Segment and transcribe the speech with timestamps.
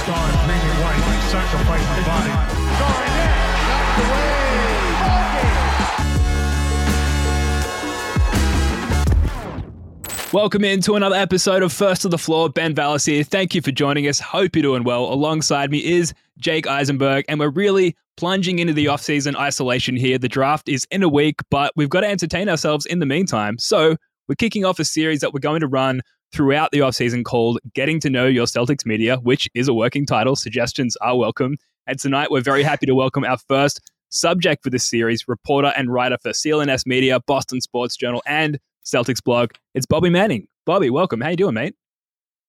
[0.00, 2.32] star Green and White sacrificed the body.
[2.80, 3.30] Garnett
[3.68, 4.30] knocked away.
[10.32, 12.48] Welcome into another episode of First to the Floor.
[12.48, 13.24] Ben Vallis here.
[13.24, 14.18] Thank you for joining us.
[14.20, 15.12] Hope you're doing well.
[15.12, 20.16] Alongside me is Jake Eisenberg, and we're really plunging into the off-season isolation here.
[20.16, 23.58] The draft is in a week, but we've got to entertain ourselves in the meantime.
[23.58, 23.96] So
[24.28, 26.00] we're kicking off a series that we're going to run
[26.32, 30.36] throughout the offseason called Getting to Know Your Celtics Media, which is a working title.
[30.36, 31.56] Suggestions are welcome.
[31.86, 33.80] And tonight we're very happy to welcome our first
[34.10, 39.22] subject for this series, reporter and writer for CLNS Media, Boston Sports Journal, and Celtics
[39.22, 39.52] blog.
[39.74, 40.46] It's Bobby Manning.
[40.66, 41.20] Bobby, welcome.
[41.20, 41.74] How you doing, mate?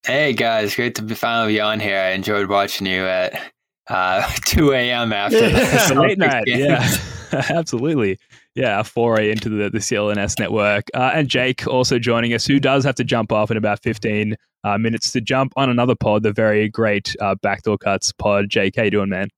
[0.03, 1.99] Hey guys, great to be finally on here.
[1.99, 3.51] I enjoyed watching you at
[3.87, 5.13] uh, 2 a.m.
[5.13, 6.43] after the late night.
[6.47, 6.87] Yeah,
[7.31, 8.17] absolutely.
[8.55, 10.89] Yeah, a foray into the, the CLNS network.
[10.93, 14.35] Uh, and Jake also joining us, who does have to jump off in about 15
[14.63, 18.49] uh, minutes to jump on another pod, the very great uh, Backdoor Cuts pod.
[18.49, 19.29] Jake, how you doing, man?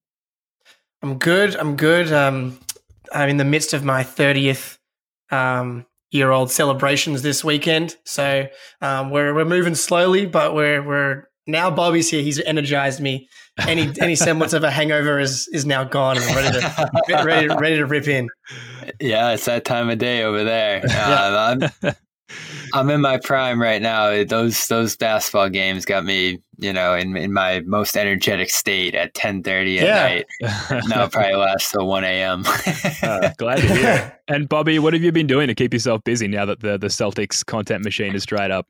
[1.02, 1.56] I'm good.
[1.56, 2.12] I'm good.
[2.12, 2.58] Um,
[3.14, 4.80] I'm in the midst of my 30th
[5.30, 7.98] um, year old celebrations this weekend.
[8.06, 8.48] So
[8.82, 12.24] um, we're, we're moving slowly, but we're, we're now Bobby's here.
[12.24, 13.30] He's energized me.
[13.60, 16.18] Any any semblance of a hangover is is now gone.
[16.18, 18.30] I'm ready to ready, ready to rip in.
[19.00, 20.82] Yeah, it's that time of day over there.
[20.94, 21.96] Um, I'm,
[22.74, 24.24] I'm in my prime right now.
[24.24, 29.14] Those those basketball games got me, you know, in, in my most energetic state at
[29.14, 29.94] 10:30 at yeah.
[30.72, 30.84] night.
[30.88, 32.44] now probably last till 1 a.m.
[33.04, 34.20] uh, glad to hear.
[34.30, 36.88] And Bobby, what have you been doing to keep yourself busy now that the the
[36.88, 38.68] Celtics content machine is dried up?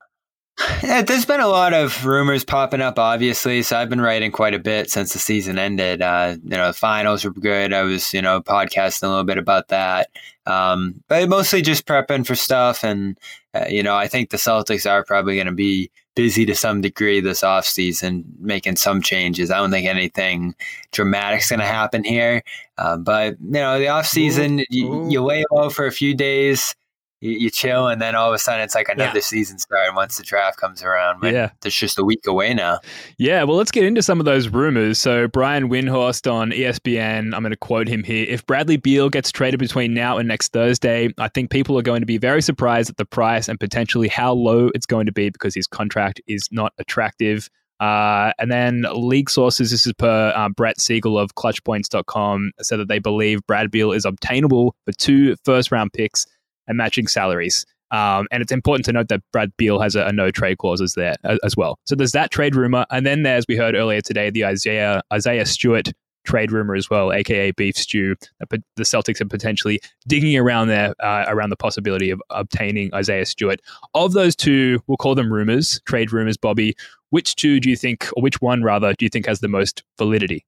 [0.83, 3.63] Yeah, there's been a lot of rumors popping up, obviously.
[3.63, 6.01] So I've been writing quite a bit since the season ended.
[6.01, 7.73] Uh, you know, the finals were good.
[7.73, 10.09] I was, you know, podcasting a little bit about that.
[10.45, 12.83] Um, but mostly just prepping for stuff.
[12.83, 13.17] And,
[13.53, 16.81] uh, you know, I think the Celtics are probably going to be busy to some
[16.81, 19.49] degree this offseason, making some changes.
[19.49, 20.53] I don't think anything
[20.91, 22.43] dramatic is going to happen here.
[22.77, 26.75] Uh, but, you know, the offseason, you, you lay low for a few days
[27.23, 29.21] you, you, chill, and then all of a sudden it's like another yeah.
[29.21, 31.21] season starting once the draft comes around.
[31.21, 32.79] But yeah, it's just a week away now.
[33.17, 34.99] Yeah, well, let's get into some of those rumors.
[34.99, 39.31] So Brian Windhorst on ESPN, I'm going to quote him here: "If Bradley Beal gets
[39.31, 42.89] traded between now and next Thursday, I think people are going to be very surprised
[42.89, 46.49] at the price and potentially how low it's going to be because his contract is
[46.51, 52.51] not attractive." Uh, and then league sources, this is per um, Brett Siegel of ClutchPoints.com,
[52.61, 56.25] said that they believe Brad Beal is obtainable for two first round picks
[56.67, 57.65] and matching salaries.
[57.91, 60.95] Um, and it's important to note that Brad Beal has a, a no trade clauses
[60.95, 61.77] there as, as, well.
[61.85, 65.45] So there's that trade rumor, and then there's we heard earlier today the Isaiah Isaiah
[65.45, 65.91] Stewart
[66.23, 68.15] trade rumor as well, aka Beef Stew.
[68.49, 73.61] The Celtics are potentially digging around there uh, around the possibility of obtaining Isaiah Stewart.
[73.93, 76.35] Of those two, we'll call them rumors, trade rumors.
[76.37, 76.75] Bobby,
[77.11, 79.83] which two do you think, or which one rather, do you think has the most
[79.99, 80.45] validity?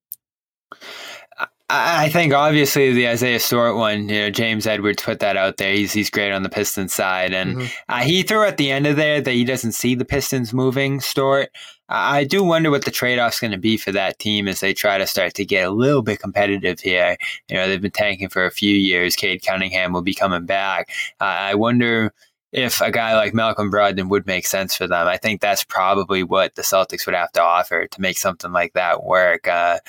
[1.68, 5.74] I think obviously the Isaiah Stewart one, you know, James Edwards put that out there.
[5.74, 7.66] He's he's great on the Pistons side, and mm-hmm.
[7.90, 11.00] uh, he threw at the end of there that he doesn't see the Pistons moving.
[11.00, 11.50] Stewart,
[11.90, 14.76] I do wonder what the trade off's going to be for that team as they
[14.76, 17.18] try to start to get a little bit competitive here.
[17.50, 19.16] You know, they've been tanking for a few years.
[19.16, 20.90] Cade Cunningham will be coming back.
[21.20, 22.14] Uh, I wonder
[22.52, 25.08] if a guy like Malcolm Brogdon would make sense for them.
[25.08, 28.74] I think that's probably what the Celtics would have to offer to make something like
[28.74, 29.48] that work.
[29.48, 29.80] Uh,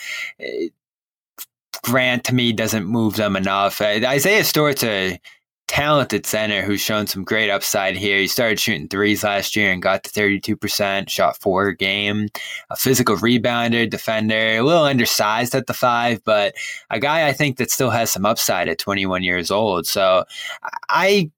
[1.86, 3.80] Grant to me doesn't move them enough.
[3.80, 5.20] Uh, Isaiah Stewart's a
[5.69, 8.19] talented center who's shown some great upside here.
[8.19, 12.28] He started shooting threes last year and got to 32%, shot four a game.
[12.70, 16.54] A physical rebounder, defender, a little undersized at the five, but
[16.91, 19.86] a guy I think that still has some upside at 21 years old.
[19.86, 20.24] So
[20.88, 21.30] I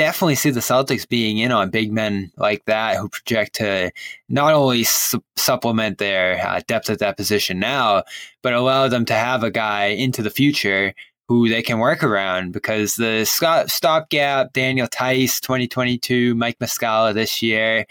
[0.00, 3.92] definitely see the Celtics being in on big men like that who project to
[4.30, 8.04] not only su- supplement their uh, depth at that position now,
[8.40, 10.94] but allow them to have a guy into the future
[11.28, 13.26] who they can work around because the
[13.66, 17.84] stopgap, Daniel Theis, 2022, Mike Muscala this year,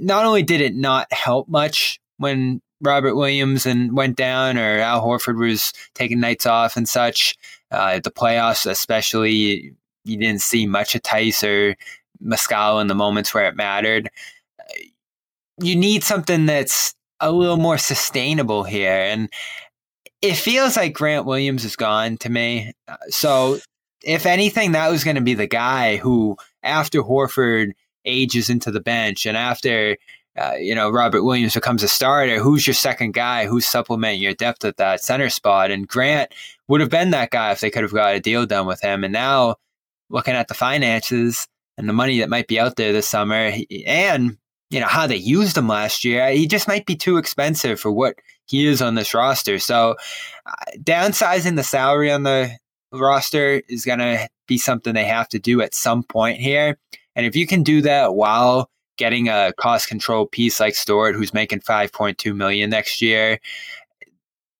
[0.00, 5.04] not only did it not help much when Robert Williams and went down or Al
[5.04, 7.36] Horford was taking nights off and such,
[7.70, 9.74] uh, the playoffs especially
[10.06, 11.76] you didn't see much of Theis or
[12.22, 14.10] Muscala in the moments where it mattered.
[15.60, 18.92] You need something that's a little more sustainable here.
[18.92, 19.30] And
[20.22, 22.72] it feels like Grant Williams is gone to me.
[23.08, 23.58] So,
[24.02, 27.72] if anything, that was going to be the guy who, after Horford
[28.04, 29.96] ages into the bench and after,
[30.38, 33.46] uh, you know, Robert Williams becomes a starter, who's your second guy?
[33.46, 35.70] Who's supplementing your depth at that center spot?
[35.70, 36.32] And Grant
[36.68, 39.02] would have been that guy if they could have got a deal done with him.
[39.02, 39.56] And now
[40.10, 41.46] looking at the finances
[41.78, 43.52] and the money that might be out there this summer,
[43.86, 44.38] and
[44.70, 46.30] you know how they used him last year.
[46.30, 48.16] He just might be too expensive for what
[48.46, 49.58] he is on this roster.
[49.58, 49.96] So
[50.46, 52.50] uh, downsizing the salary on the
[52.92, 56.78] roster is going to be something they have to do at some point here.
[57.14, 61.34] And if you can do that while getting a cost control piece like Stewart, who's
[61.34, 63.38] making 5.2 million next year,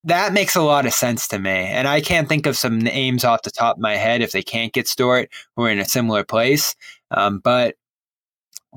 [0.06, 1.50] that makes a lot of sense to me.
[1.50, 4.42] And I can't think of some names off the top of my head if they
[4.42, 6.76] can't get Stewart who are in a similar place.
[7.10, 7.74] Um, but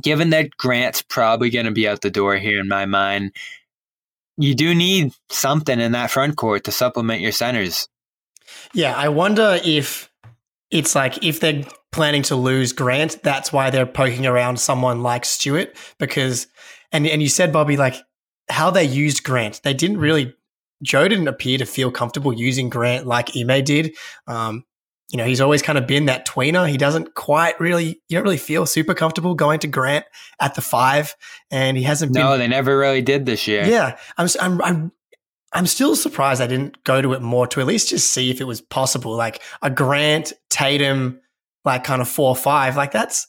[0.01, 3.31] given that Grant's probably going to be out the door here in my mind,
[4.37, 7.87] you do need something in that front court to supplement your centers.
[8.73, 10.09] Yeah, I wonder if
[10.71, 15.25] it's like if they're planning to lose Grant, that's why they're poking around someone like
[15.25, 16.47] Stewart because
[16.91, 17.95] and and you said Bobby like
[18.49, 19.61] how they used Grant.
[19.63, 20.33] They didn't really
[20.83, 23.95] Joe didn't appear to feel comfortable using Grant like Ime did.
[24.27, 24.63] Um,
[25.11, 26.69] you know, he's always kind of been that tweener.
[26.69, 30.05] He doesn't quite really, you don't really feel super comfortable going to Grant
[30.39, 31.15] at the five,
[31.49, 32.13] and he hasn't.
[32.13, 33.65] No, been, they never really did this year.
[33.65, 34.91] Yeah, I'm, I'm, I'm,
[35.51, 38.39] I'm still surprised I didn't go to it more to at least just see if
[38.39, 39.15] it was possible.
[39.15, 41.19] Like a Grant, Tatum,
[41.65, 43.27] like kind of four five, like that's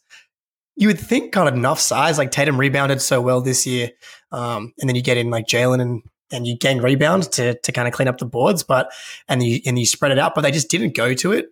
[0.77, 2.19] you would think kind of enough size.
[2.19, 3.91] Like Tatum rebounded so well this year,
[4.33, 6.03] um, and then you get in like Jaylen and
[6.33, 8.91] and you gain rebound to to kind of clean up the boards, but
[9.29, 11.47] and you and you spread it out, but they just didn't go to it.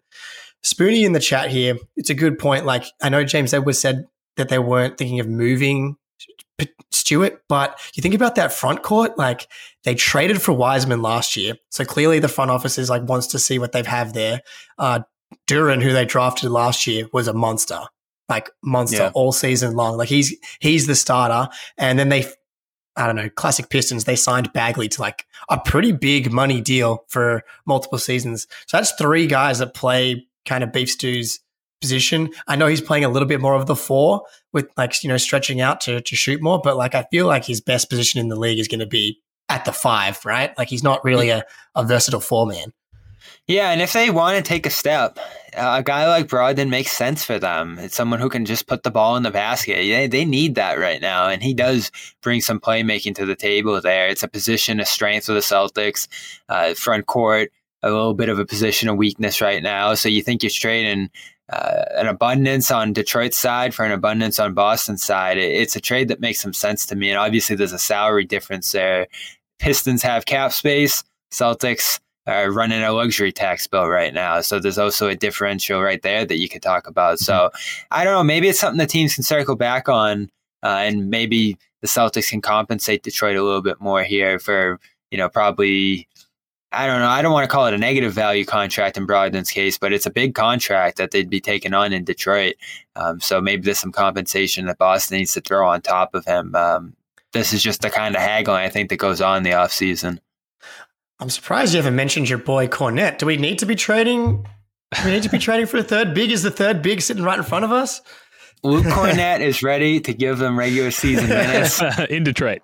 [0.64, 2.66] Spoonie in the chat here, it's a good point.
[2.66, 5.96] Like I know James Edwards said that they weren't thinking of moving
[6.90, 9.46] Stewart, but you think about that front court, like
[9.84, 13.38] they traded for Wiseman last year, so clearly the front office is like wants to
[13.38, 14.40] see what they have have there.
[14.78, 15.00] Uh,
[15.46, 17.80] Duren, who they drafted last year, was a monster,
[18.28, 19.10] like monster yeah.
[19.14, 19.96] all season long.
[19.96, 22.26] Like he's he's the starter, and then they
[22.98, 27.04] I don't know, classic Pistons, they signed Bagley to like a pretty big money deal
[27.08, 28.46] for multiple seasons.
[28.66, 31.38] So that's three guys that play kind of Beef Stew's
[31.80, 32.30] position.
[32.48, 34.22] I know he's playing a little bit more of the four
[34.52, 37.44] with like, you know, stretching out to, to shoot more, but like I feel like
[37.44, 40.56] his best position in the league is going to be at the five, right?
[40.58, 41.44] Like he's not really a,
[41.76, 42.72] a versatile four man.
[43.46, 45.18] Yeah, and if they want to take a step,
[45.54, 47.78] a guy like Brogdon makes sense for them.
[47.78, 49.76] It's someone who can just put the ball in the basket.
[49.76, 51.90] They, they need that right now, and he does
[52.22, 54.08] bring some playmaking to the table there.
[54.08, 56.08] It's a position of strength for the Celtics,
[56.48, 57.50] uh, front court,
[57.82, 59.94] a little bit of a position of weakness right now.
[59.94, 61.10] So you think you're trading
[61.50, 65.38] uh, an abundance on Detroit's side for an abundance on Boston's side.
[65.38, 68.72] It's a trade that makes some sense to me, and obviously there's a salary difference
[68.72, 69.06] there.
[69.58, 71.02] Pistons have cap space.
[71.32, 74.40] Celtics are running a luxury tax bill right now.
[74.40, 77.16] So there's also a differential right there that you could talk about.
[77.16, 77.24] Mm-hmm.
[77.24, 77.50] So
[77.90, 78.24] I don't know.
[78.24, 80.30] Maybe it's something the teams can circle back on,
[80.62, 84.78] uh, and maybe the Celtics can compensate Detroit a little bit more here for
[85.10, 86.06] you know probably.
[86.70, 87.08] I don't know.
[87.08, 90.04] I don't want to call it a negative value contract in Brogdon's case, but it's
[90.04, 92.56] a big contract that they'd be taking on in Detroit.
[92.94, 96.54] Um, so maybe there's some compensation that Boston needs to throw on top of him.
[96.54, 96.94] Um,
[97.32, 100.18] this is just the kind of haggling I think that goes on in the offseason.
[101.20, 103.18] I'm surprised you haven't mentioned your boy Kornet.
[103.18, 104.46] Do we need to be trading?
[104.94, 106.30] Do we need to be trading for a third big?
[106.30, 108.00] Is the third big sitting right in front of us?
[108.62, 111.80] Luke Kornet is ready to give them regular season minutes
[112.10, 112.62] in Detroit.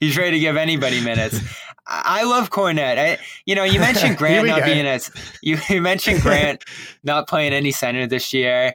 [0.00, 1.40] He's ready to give anybody minutes.
[1.86, 2.98] I love Kornet.
[2.98, 4.66] I, you know, you mentioned Grant not go.
[4.66, 5.10] being as
[5.42, 6.64] you, you mentioned Grant
[7.02, 8.72] not playing any center this year.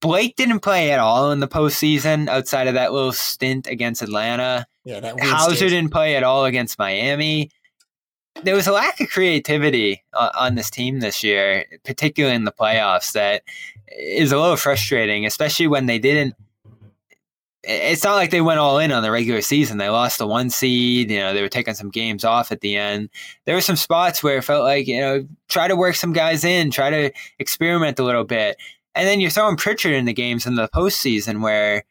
[0.00, 4.66] Blake didn't play at all in the postseason outside of that little stint against Atlanta.
[4.84, 7.50] Yeah, that Hauser didn't play at all against Miami.
[8.42, 12.52] There was a lack of creativity uh, on this team this year, particularly in the
[12.52, 13.42] playoffs, that
[13.88, 16.34] is a little frustrating, especially when they didn't.
[17.64, 19.78] It's not like they went all in on the regular season.
[19.78, 21.12] They lost the one seed.
[21.12, 23.08] You know, they were taking some games off at the end.
[23.44, 26.42] There were some spots where it felt like, you know, try to work some guys
[26.42, 28.56] in, try to experiment a little bit
[28.94, 31.84] and then you're throwing Pritchard in the games in the postseason where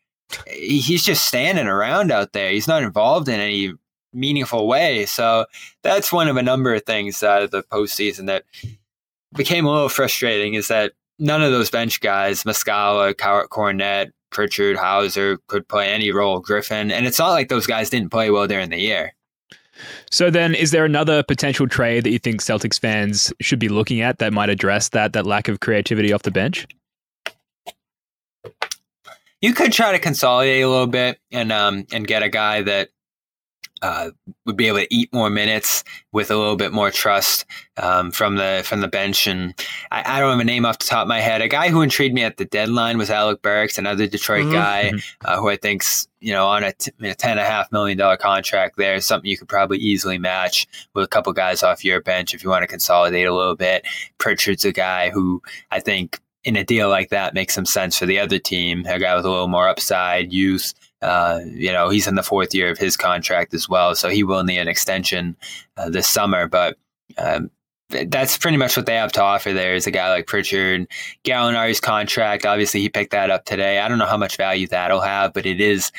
[0.48, 2.52] he's just standing around out there.
[2.52, 3.74] He's not involved in any
[4.14, 5.06] meaningful way.
[5.06, 5.46] So
[5.84, 8.44] that's one of a number of things out of the postseason that
[9.36, 15.38] became a little frustrating is that none of those bench guys, Muscala, Kornet, Pritchard, Hauser,
[15.48, 16.92] could play any role, Griffin.
[16.92, 19.14] And it's not like those guys didn't play well during the year.
[20.12, 24.02] So then, is there another potential trade that you think Celtics fans should be looking
[24.02, 26.68] at that might address that that lack of creativity off the bench?
[29.42, 32.90] You could try to consolidate a little bit and um and get a guy that
[33.82, 34.12] uh,
[34.46, 37.46] would be able to eat more minutes with a little bit more trust
[37.78, 39.26] um, from the from the bench.
[39.26, 39.56] And
[39.90, 41.42] I, I, don't have a name off the top of my head.
[41.42, 44.54] A guy who intrigued me at the deadline was Alec Burks, another Detroit mm-hmm.
[44.54, 45.26] guy mm-hmm.
[45.26, 47.98] uh, who I think's you know on a, t- a ten and a half million
[47.98, 48.78] dollar contract.
[48.78, 52.44] There, something you could probably easily match with a couple guys off your bench if
[52.44, 53.86] you want to consolidate a little bit.
[54.20, 58.06] Pritchard's a guy who I think in a deal like that makes some sense for
[58.06, 58.86] the other team.
[58.88, 60.74] A guy with a little more upside, youth.
[61.02, 64.24] Uh, you know, he's in the fourth year of his contract as well, so he
[64.24, 65.36] will need an extension
[65.78, 66.48] uh, this summer.
[66.48, 66.78] But
[67.18, 67.50] um,
[67.90, 69.52] that's pretty much what they have to offer.
[69.52, 70.88] There is a guy like Pritchard,
[71.24, 72.46] Gallinari's contract.
[72.46, 73.80] Obviously, he picked that up today.
[73.80, 75.92] I don't know how much value that'll have, but it is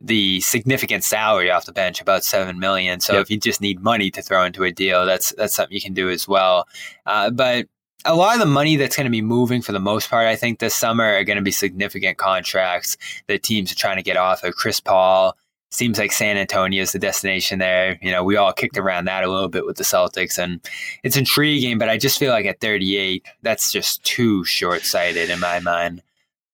[0.00, 3.00] the significant salary off the bench, about seven million.
[3.00, 3.22] So yep.
[3.22, 5.94] if you just need money to throw into a deal, that's that's something you can
[5.94, 6.68] do as well.
[7.06, 7.66] Uh, but
[8.04, 10.36] a lot of the money that's going to be moving for the most part, I
[10.36, 12.96] think, this summer are going to be significant contracts
[13.26, 14.54] that teams are trying to get off of.
[14.54, 15.36] Chris Paul
[15.70, 17.98] seems like San Antonio is the destination there.
[18.00, 20.60] You know, we all kicked around that a little bit with the Celtics, and
[21.02, 25.40] it's intriguing, but I just feel like at 38, that's just too short sighted in
[25.40, 26.02] my mind.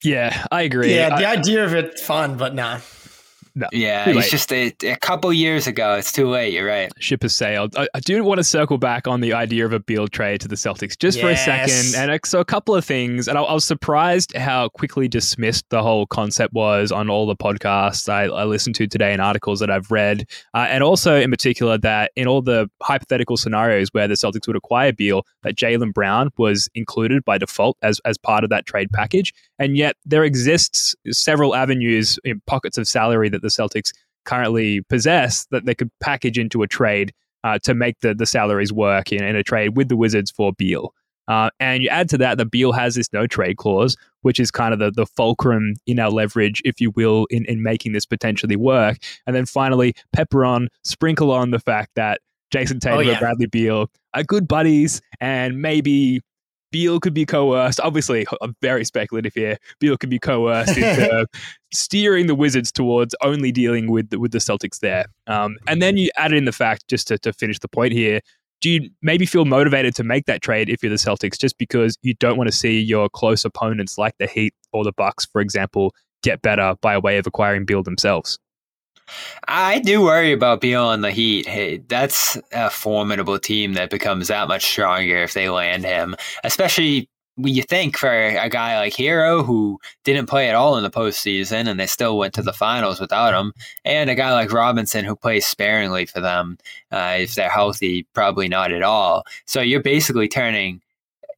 [0.03, 0.95] Yeah, I agree.
[0.95, 2.81] Yeah, the I, idea of it fun, but nah.
[3.61, 5.93] No, yeah, it's just a, a, couple years ago.
[5.93, 6.55] It's too late.
[6.55, 6.91] You're right.
[6.99, 7.77] Ship has sailed.
[7.77, 10.49] I, I, do want to circle back on the idea of a Beal trade to
[10.49, 11.23] the Celtics just yes.
[11.23, 12.11] for a second.
[12.11, 13.29] And so a couple of things.
[13.29, 17.37] And I, I, was surprised how quickly dismissed the whole concept was on all the
[17.37, 20.25] podcasts I, I listened to today and articles that I've read.
[20.55, 24.57] Uh, and also, in particular, that in all the hypothetical scenarios where the Celtics would
[24.57, 28.89] acquire Beal, that Jaylen Brown was included by default as, as part of that trade
[28.91, 29.35] package.
[29.59, 33.93] And yet there exists several avenues in pockets of salary that the Celtics
[34.25, 37.13] currently possess that they could package into a trade
[37.45, 40.53] uh, to make the, the salaries work in, in a trade with the Wizards for
[40.53, 40.95] Beal.
[41.29, 44.51] Uh, and you add to that that Beal has this no trade clause, which is
[44.51, 48.05] kind of the, the fulcrum in our leverage, if you will, in, in making this
[48.05, 48.99] potentially work.
[49.27, 53.13] And then finally, pepper on, sprinkle on the fact that Jayson Tatum oh, yeah.
[53.13, 56.21] and Bradley Beal are good buddies and maybe
[56.71, 57.81] Beal could be coerced.
[57.81, 59.59] Obviously, I'm very speculative here.
[59.79, 61.27] Beal could be coerced into
[61.73, 65.07] steering the Wizards towards only dealing with the, with the Celtics there.
[65.27, 68.21] Um, and then you add in the fact, just to, to finish the point here,
[68.61, 71.97] do you maybe feel motivated to make that trade if you're the Celtics, just because
[72.03, 75.41] you don't want to see your close opponents like the Heat or the Bucks, for
[75.41, 78.39] example, get better by way of acquiring Beal themselves?
[79.49, 81.47] I do worry about Beal on the Heat.
[81.47, 87.09] Hey, that's a formidable team that becomes that much stronger if they land him, especially
[87.37, 90.91] when you think for a guy like Herro who didn't play at all in the
[90.91, 93.53] postseason and they still went to the finals without him,
[93.85, 96.59] and a guy like Robinson who plays sparingly for them.
[96.93, 99.25] Uh, if they're healthy, probably not at all.
[99.47, 100.83] So you're basically turning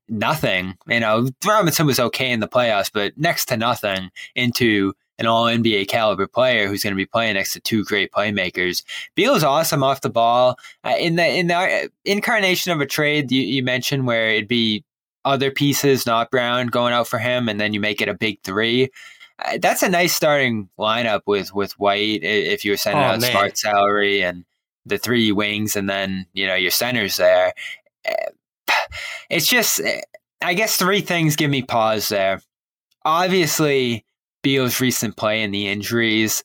[0.08, 0.76] nothing.
[0.88, 5.44] You know, Robinson was okay in the playoffs, but next to nothing into an all
[5.44, 8.84] NBA caliber player who's going to be playing next to two great playmakers.
[9.14, 10.58] Beal is awesome off the ball.
[10.84, 14.48] Uh, in the in the uh, incarnation of a trade you, you mentioned where it'd
[14.48, 14.84] be
[15.24, 18.42] other pieces, not Brown, going out for him, and then you make it a big
[18.42, 18.90] three.
[19.38, 23.20] Uh, that's a nice starting lineup with with White if you were sending oh, out
[23.20, 23.30] man.
[23.30, 24.44] smart salary and
[24.84, 27.52] the three wings, and then you know your centers there.
[28.08, 28.12] Uh,
[29.30, 29.80] it's just,
[30.42, 32.42] I guess, three things give me pause there.
[33.04, 34.04] Obviously,
[34.42, 36.44] Beal's recent play and the injuries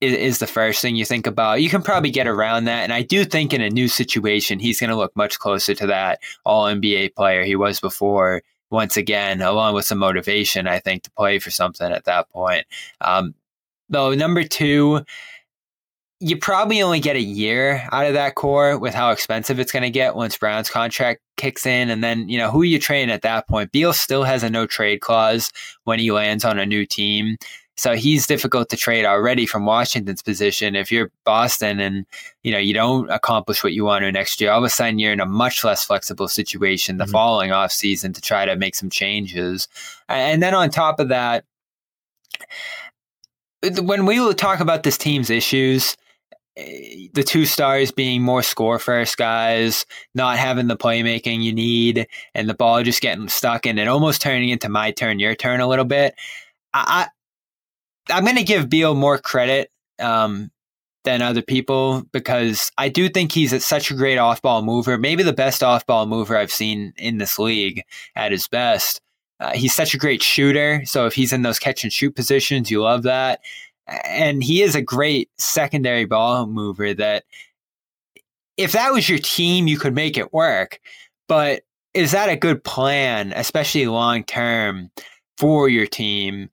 [0.00, 1.62] is, is, the first thing you think about.
[1.62, 2.82] You can probably get around that.
[2.82, 5.86] And I do think in a new situation, he's going to look much closer to
[5.86, 8.42] that all NBA player he was before.
[8.70, 12.66] Once again, along with some motivation, I think, to play for something at that point.
[13.02, 13.34] Um,
[13.90, 15.04] though, number two,
[16.22, 19.82] you probably only get a year out of that core with how expensive it's going
[19.82, 21.90] to get once Brown's contract kicks in.
[21.90, 23.72] And then, you know, who you train at that point?
[23.72, 25.50] Beal still has a no trade clause
[25.82, 27.38] when he lands on a new team.
[27.76, 30.76] So he's difficult to trade already from Washington's position.
[30.76, 32.06] If you're Boston and
[32.44, 35.00] you know you don't accomplish what you want to next year, all of a sudden
[35.00, 37.10] you're in a much less flexible situation the mm-hmm.
[37.10, 39.66] following off season to try to make some changes.
[40.08, 41.44] And then on top of that,
[43.80, 45.96] when we talk about this team's issues,
[46.56, 52.48] the two stars being more score first guys, not having the playmaking you need, and
[52.48, 55.68] the ball just getting stuck and it almost turning into my turn, your turn a
[55.68, 56.14] little bit.
[56.74, 57.08] I,
[58.10, 60.50] I am going to give Beal more credit um,
[61.04, 65.22] than other people because I do think he's such a great off ball mover, maybe
[65.22, 67.82] the best off ball mover I've seen in this league
[68.14, 69.00] at his best.
[69.40, 70.82] Uh, he's such a great shooter.
[70.84, 73.40] So if he's in those catch and shoot positions, you love that
[73.86, 77.24] and he is a great secondary ball mover that
[78.56, 80.80] if that was your team, you could make it work.
[81.28, 81.62] But
[81.94, 84.90] is that a good plan, especially long term
[85.36, 86.50] for your team?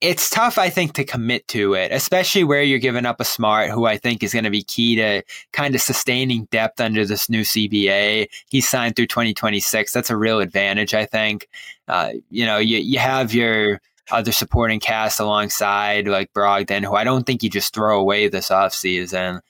[0.00, 3.70] It's tough, I think, to commit to it, especially where you're giving up a smart
[3.70, 7.28] who I think is going to be key to kind of sustaining depth under this
[7.28, 8.28] new CBA.
[8.48, 9.92] He's signed through 2026.
[9.92, 11.48] That's a real advantage, I think.
[11.86, 17.04] Uh, you know, you, you have your other supporting cast alongside like Brogdon, who I
[17.04, 19.40] don't think you just throw away this offseason.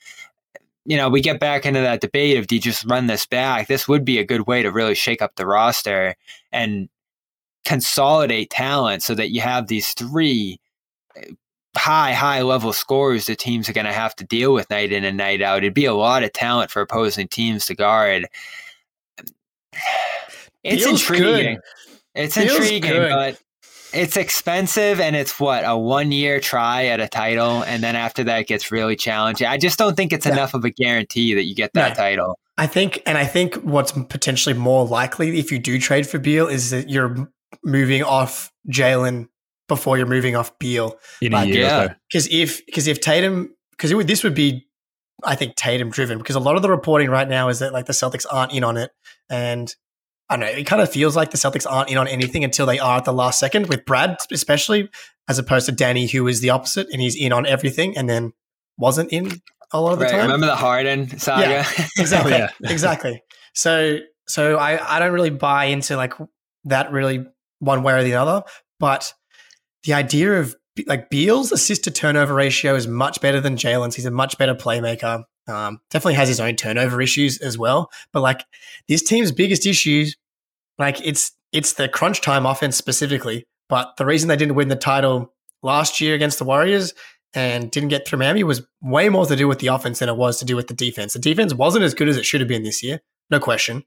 [0.86, 3.68] You know, we get back into that debate of do you just run this back?
[3.68, 6.14] This would be a good way to really shake up the roster
[6.52, 6.88] and
[7.64, 10.60] consolidate talent so that you have these three
[11.16, 11.30] eh,
[11.76, 15.04] high, high level scores the teams are going to have to deal with night in
[15.04, 15.58] and night out.
[15.58, 18.26] It'd be a lot of talent for opposing teams to guard.
[20.62, 21.54] It's Feels intriguing.
[21.54, 21.60] good.
[22.14, 23.10] It's Feels intriguing, good.
[23.10, 23.40] but
[23.94, 28.24] it's expensive and it's what a one year try at a title and then after
[28.24, 30.32] that it gets really challenging i just don't think it's Yeah.
[30.32, 31.94] enough of a guarantee that you get that No.
[31.94, 36.20] title I think, and I think what's potentially more likely if you do trade for
[36.20, 37.28] Beal is that you're
[37.64, 39.26] moving off Jaylen
[39.66, 40.96] before you're moving off Beal.
[41.20, 41.94] in a Like, year yeah.
[42.08, 44.68] Because if because if Tatum because this would be
[45.24, 47.86] I think Tatum driven because a lot of the reporting right now is that like
[47.86, 48.92] the Celtics aren't in on it
[49.28, 49.74] and
[50.30, 52.66] I don't know it kind of feels like the Celtics aren't in on anything until
[52.66, 54.88] they are at the last second with Brad especially
[55.28, 58.32] as opposed to Danny who is the opposite and he's in on everything and then
[58.78, 59.40] wasn't in
[59.72, 60.22] a lot of the right time.
[60.22, 62.48] remember the harden saga Yeah, exactly Yeah.
[62.64, 63.22] exactly
[63.54, 66.12] so so i i don't really buy into like
[66.64, 67.24] that really
[67.60, 68.42] one way or the other
[68.80, 69.12] but
[69.84, 70.54] the idea of
[70.86, 74.54] like beal's assist to turnover ratio is much better than jaylen's he's a much better
[74.54, 78.44] playmaker um, definitely has his own turnover issues as well but like
[78.88, 80.16] this team's biggest issues
[80.78, 84.76] like it's it's the crunch time offense specifically but the reason they didn't win the
[84.76, 85.32] title
[85.62, 86.94] last year against the warriors
[87.34, 90.16] and didn't get through Miami was way more to do with the offense than it
[90.16, 91.14] was to do with the defense.
[91.14, 93.84] The defense wasn't as good as it should have been this year, no question.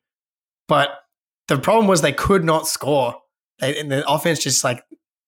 [0.67, 0.89] But
[1.47, 3.15] the problem was they could not score.
[3.59, 4.83] They, and the offense just like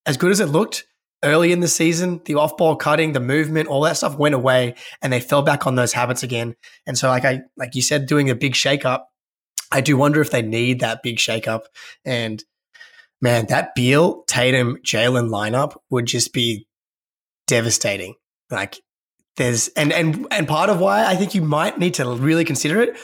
[0.05, 0.85] as good as it looked
[1.23, 5.11] early in the season, the off-ball cutting, the movement, all that stuff went away, and
[5.11, 6.55] they fell back on those habits again.
[6.85, 9.03] And so, like I like you said, doing a big shakeup,
[9.71, 11.61] I do wonder if they need that big shakeup.
[12.05, 12.43] And
[13.21, 16.67] man, that Beal, Tatum, Jaylen lineup would just be
[17.47, 18.15] devastating.
[18.49, 18.79] Like
[19.35, 22.81] there's and and and part of why I think you might need to really consider
[22.81, 22.97] it.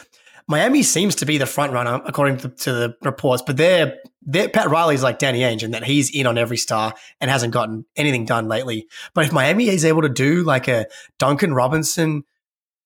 [0.47, 4.49] Miami seems to be the front runner according to, to the reports, but they're, they're
[4.49, 7.85] Pat Riley's like Danny Ainge in that he's in on every star and hasn't gotten
[7.95, 8.87] anything done lately.
[9.13, 10.85] But if Miami is able to do like a
[11.17, 12.23] Duncan Robinson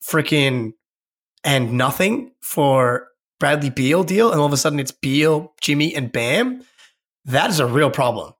[0.01, 0.73] freaking
[1.43, 3.07] and nothing for
[3.39, 6.63] Bradley Beal deal, and all of a sudden it's Beal, Jimmy, and Bam,
[7.25, 8.33] that is a real problem.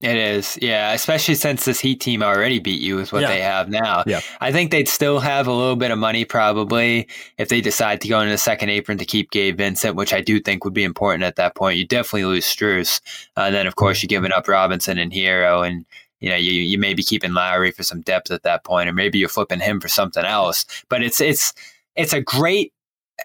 [0.00, 0.92] It is, yeah.
[0.92, 3.28] Especially since this Heat team already beat you with what Yeah.
[3.28, 4.02] they have now.
[4.06, 4.22] Yeah.
[4.40, 8.08] I think they'd still have a little bit of money probably if they decide to
[8.08, 10.84] go into the second apron to keep Gabe Vincent, which I do think would be
[10.84, 11.76] important at that point.
[11.76, 13.02] You definitely lose Strus,
[13.36, 15.84] uh, and then of course you're giving up Robinson and Herro, and
[16.20, 18.94] you know you you may be keeping Lowry for some depth at that point, or
[18.94, 20.64] maybe you're flipping him for something else.
[20.88, 21.52] But it's it's
[21.94, 22.72] it's a great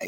[0.02, 0.08] uh,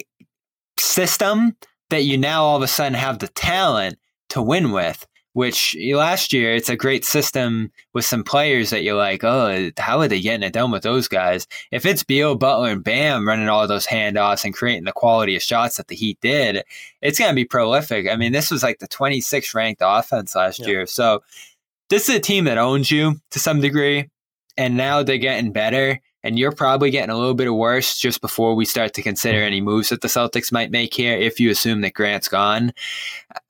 [0.77, 1.55] system
[1.91, 3.97] that you now all of a sudden have the talent
[4.29, 8.81] to win with which eh, last year it's a great system with some players that
[8.81, 11.45] you're like, oh, how are they getting it done with those guys?
[11.69, 15.43] If it's Beal, Butler, and Bam running all those handoffs and creating the quality of
[15.43, 16.63] shots that the Heat did,
[17.03, 18.09] it's going to be prolific.
[18.09, 20.67] I mean, this was like the 26th ranked offense last Yeah.
[20.69, 20.85] year.
[20.87, 21.21] So
[21.91, 24.09] this is a team that owns you to some degree,
[24.57, 25.99] and now they're getting better.
[26.27, 29.41] And you're probably getting a little bit of worse just before we start to consider
[29.41, 32.73] any moves that the Celtics might make here if you assume that Grant's gone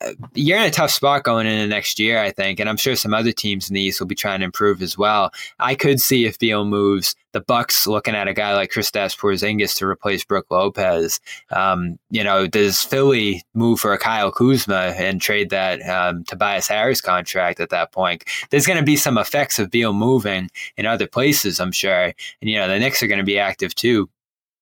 [0.01, 2.95] uh, you're in a tough spot going into next year, I think, and I'm sure
[2.95, 5.31] some other teams in the East will be trying to improve as well.
[5.59, 9.77] I could see if Beal moves, the Bucks looking at a guy like Kristaps Porzingis
[9.77, 11.19] to replace Brook Lopez.
[11.51, 16.67] Um, you know, does Philly move for a Kyle Kuzma and trade that um, Tobias
[16.67, 18.23] Harris contract at that point?
[18.49, 22.49] There's going to be some effects of Beal moving in other places, I'm sure, and
[22.49, 24.09] you know the Knicks are going to be active too.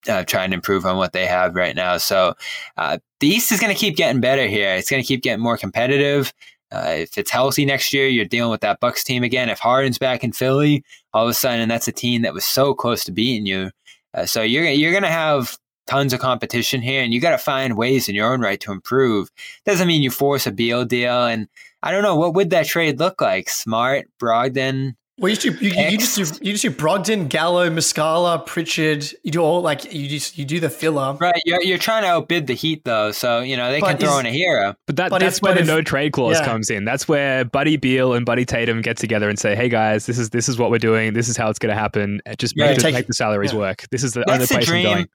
[0.07, 1.97] Uh, trying to improve on what they have right now.
[1.97, 2.35] So
[2.77, 4.75] uh, the East is going to keep getting better here.
[4.75, 6.31] It's going to keep getting more competitive.
[6.75, 9.49] Uh, if it's healthy next year, you're dealing with that Bucks team again.
[9.49, 10.83] If Harden's back in Philly,
[11.13, 13.71] all of a sudden that's a team that was so close to beating you.
[14.13, 15.57] Uh, so you're you're to have
[15.87, 18.71] tons of competition here, and you got to find ways in your own right to
[18.71, 19.29] improve.
[19.65, 21.47] Doesn't mean you force a Beal deal, and
[21.81, 23.49] I don't know what would that trade look like.
[23.49, 24.95] Smart, Brogdon.
[25.17, 29.05] Well, you, just do, you, you just do you just do Brogdon, Gallo, Muscala, Pritchard.
[29.23, 31.13] You do all like you just you do the filler.
[31.13, 33.97] Right, you're, you're trying to outbid the Heat though, so you know they But can
[33.99, 34.75] throw is- in a Herro.
[34.87, 36.45] But that, But that's where the if- no trade clause yeah.
[36.45, 36.83] comes in.
[36.83, 40.31] That's where Buddy Beal and Buddy Tatum get together and say, "Hey guys, this is
[40.31, 41.13] this is what we're doing.
[41.13, 42.21] This is how it's going to happen.
[42.37, 43.59] Just make, Yeah, just take- make the salaries yeah.
[43.59, 43.85] work.
[43.91, 45.09] This is the That's only the place I'm going."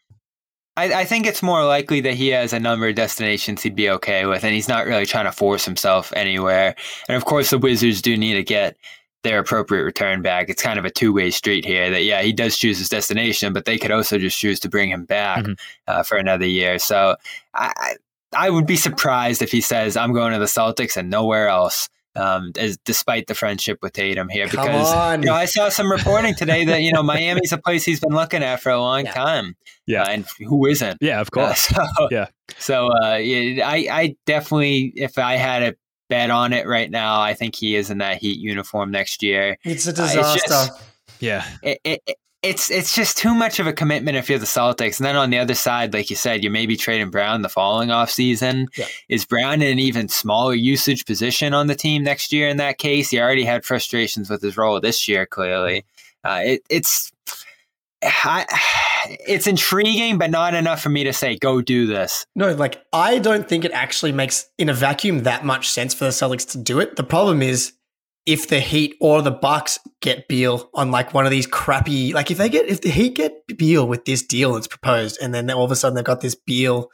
[0.78, 3.90] I, I think it's more likely that he has a number of destinations he'd be
[3.90, 6.74] okay with, and he's not really trying to force himself anywhere.
[7.08, 8.76] And of course, the Wizards do need to get
[9.22, 10.48] their appropriate return back.
[10.48, 11.90] It's kind of a two way street here.
[11.90, 14.90] That yeah, he does choose his destination, but they could also just choose to bring
[14.90, 15.58] him back Mhm.
[15.86, 16.78] uh, for another year.
[16.78, 17.16] So
[17.54, 17.94] I I
[18.46, 21.88] I would be surprised if he says I'm going to the Celtics and nowhere else.
[22.16, 25.22] Um, as, despite the friendship with Tatum here, Come because on.
[25.22, 28.12] you know I saw some reporting today that you know Miami's a place he's been
[28.12, 29.12] looking at for a long Yeah.
[29.12, 29.56] time.
[29.86, 30.02] Yeah.
[30.02, 30.98] Uh, and who isn't?
[31.00, 31.66] Yeah, of Uh, course.
[31.68, 32.26] so Yeah.
[32.58, 35.76] So uh, yeah, I I definitely if I had to
[36.10, 37.22] bet on it right now.
[37.22, 39.56] I think he is in that Heat uniform next year.
[39.64, 40.20] It's a disaster.
[40.20, 40.82] Uh, it's just,
[41.20, 41.46] yeah.
[41.62, 42.02] It, it,
[42.42, 44.98] it's it's just too much of a commitment if you're the Celtics.
[44.98, 47.48] And then on the other side, like you said, you may be trading Brown the
[47.50, 48.68] following off season.
[48.76, 48.86] Yeah.
[49.08, 52.48] Is Brown in an even smaller usage position on the team next year?
[52.48, 55.26] In that case, he already had frustrations with his role this year.
[55.26, 55.84] Clearly,
[56.24, 57.12] uh, it, it's
[58.02, 58.46] I,
[59.08, 62.26] it's intriguing, but not enough for me to say go do this.
[62.34, 66.04] No, like I don't think it actually makes in a vacuum that much sense for
[66.04, 66.96] the Celtics to do it.
[66.96, 67.72] The problem is
[68.26, 72.30] if the Heat or the Bucks get Beal on like one of these crappy, like
[72.30, 75.50] if they get if the Heat get Beal with this deal that's proposed, and then
[75.50, 76.90] all of a sudden they've got this Beal,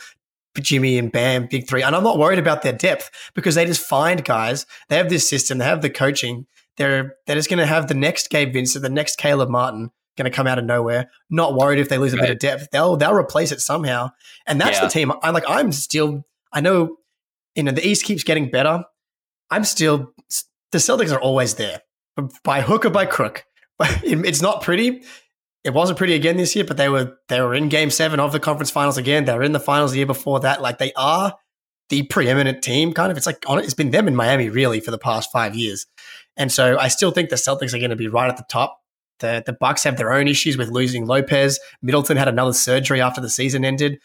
[0.59, 3.87] Jimmy and Bam big three, and I'm not worried about their depth because they just
[3.87, 4.67] find guys.
[4.89, 6.47] They have this system, they have the coaching.
[6.77, 10.31] They're they're just going to have the next Gabe Vincent, the next Caleb Martin going
[10.31, 11.11] to come out of nowhere.
[11.31, 12.23] Not worried if they lose a right.
[12.23, 12.69] bit of depth.
[12.73, 14.11] They'll they'll replace it somehow,
[14.47, 14.85] and that's yeah.
[14.85, 15.13] the team.
[15.23, 16.25] I'm like I'm still.
[16.53, 16.97] I know,
[17.55, 18.85] you know, the East keeps getting better.
[19.51, 20.15] I'm still
[20.73, 21.81] the Celtics are always there
[22.43, 23.45] by hook or by crook.
[23.81, 25.03] it's not pretty.
[25.65, 28.33] It wasn't pretty again this year, but they were they were in Game Seven of
[28.33, 29.25] the conference finals again.
[29.25, 30.63] They were in the finals the year before that.
[30.63, 31.35] Like they are
[31.89, 33.17] the preeminent team, kind of.
[33.17, 35.87] It's like it's been them in Miami really for the past five years,
[36.37, 38.79] and so I still think the Celtics are going to be right at the top.
[39.21, 41.59] The the Bucks have their own issues with losing Lopez.
[41.83, 43.99] Middleton had another surgery after the season ended.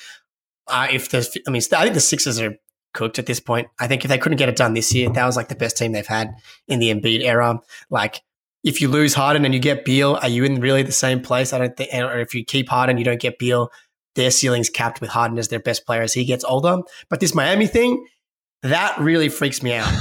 [0.68, 2.56] Uh, if the, I mean, I think the Sixers are
[2.94, 3.68] cooked at this point.
[3.80, 5.78] I think if they couldn't get it done this year, that was like the best
[5.78, 6.34] team they've had
[6.68, 7.60] in the Embiid era.
[7.90, 8.22] Like
[8.64, 11.54] if you lose Harden and you get Beal, are you in really the same place?
[11.54, 11.94] I don't think.
[11.94, 13.72] Or if you keep Harden, you don't get Beal.
[14.16, 16.80] Their ceiling's capped with Harden as their best player as he gets older.
[17.10, 18.06] But this Miami thing,
[18.62, 19.92] that really freaks me out.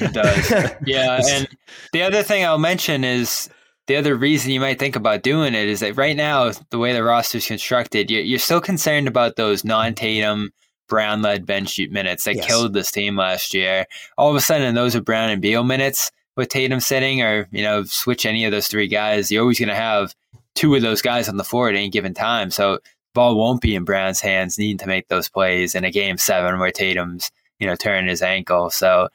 [0.00, 0.50] It does.
[0.86, 1.48] yeah, and
[1.92, 3.48] the other thing I'll mention is
[3.86, 6.92] the other reason you might think about doing it is that right now, the way
[6.92, 10.52] the roster is constructed, you're, you're still concerned about those non-Tatum
[10.88, 12.46] Brown led bench minutes that yes.
[12.46, 13.86] killed this team last year.
[14.18, 17.62] All of a sudden, those are Brown and Beal minutes with Tatum sitting, or you
[17.62, 19.30] know, switch any of those three guys.
[19.30, 20.14] You're always going to have
[20.54, 22.50] two of those guys on the floor at any given time.
[22.50, 22.80] So
[23.14, 26.58] ball won't be in Brown's hands, needing to make those plays in a game seven
[26.58, 28.70] where Tatum's you know turning his ankle.
[28.70, 29.08] So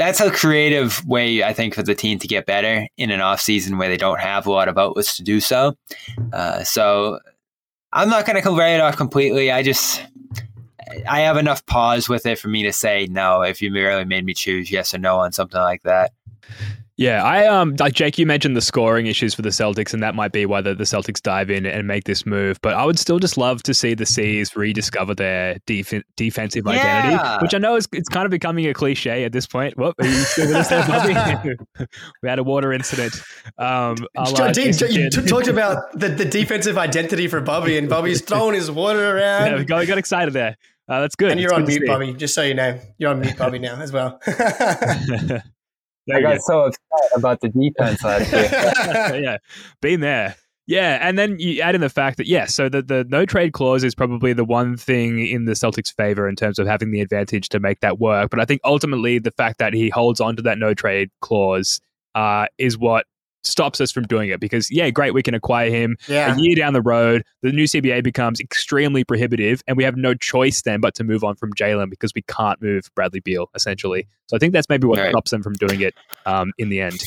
[0.00, 3.38] that's a creative way I think for the team to get better in an off
[3.38, 5.76] season where they don't have a lot of outlets to do so.
[6.32, 7.18] Uh, so
[7.92, 9.52] I'm not going to write it off completely.
[9.52, 10.02] I just
[11.06, 14.24] I have enough pause with it for me to say no if you really made
[14.24, 16.12] me choose yes or no on something like that.
[17.00, 20.14] Yeah, I um like Jake, you mentioned the scoring issues for the Celtics, and that
[20.14, 22.60] might be why the, the Celtics dive in and make this move.
[22.60, 26.72] But I would still just love to see the C's rediscover their def- defensive yeah.
[26.72, 29.78] identity, which I know is it's kind of becoming a cliche at this point.
[29.78, 31.56] What are you still with us there, Bobby?
[32.22, 33.14] we had a water incident.
[33.56, 33.96] Um,
[34.34, 38.56] John, Dean, you t- talked about the, the defensive identity for Bobby, and Bobby's throwing
[38.56, 39.52] his water around.
[39.52, 40.58] Yeah, we got, we got excited there.
[40.86, 41.30] Uh, that's good.
[41.30, 42.12] And you're it's on mute, Bobby.
[42.12, 44.20] Just so you know, you're on mute, Bobby, now as well.
[46.12, 49.20] I got so upset about the defense last year.
[49.22, 49.38] yeah,
[49.80, 50.36] been there.
[50.66, 53.52] Yeah, and then you add in the fact that yeah, so the, the no trade
[53.52, 57.00] clause is probably the one thing in the Celtics' favor in terms of having the
[57.00, 58.30] advantage to make that work.
[58.30, 61.80] But I think ultimately the fact that he holds on to that no trade clause
[62.14, 63.06] uh, is what
[63.44, 66.34] stops us from doing it because yeah great we can acquire him yeah.
[66.34, 70.14] a year down the road the new cba becomes extremely prohibitive and we have no
[70.14, 74.06] choice then but to move on from jaylen because we can't move bradley beal essentially
[74.26, 75.10] so i think that's maybe what right.
[75.10, 75.94] stops them from doing it
[76.26, 77.02] um, in the end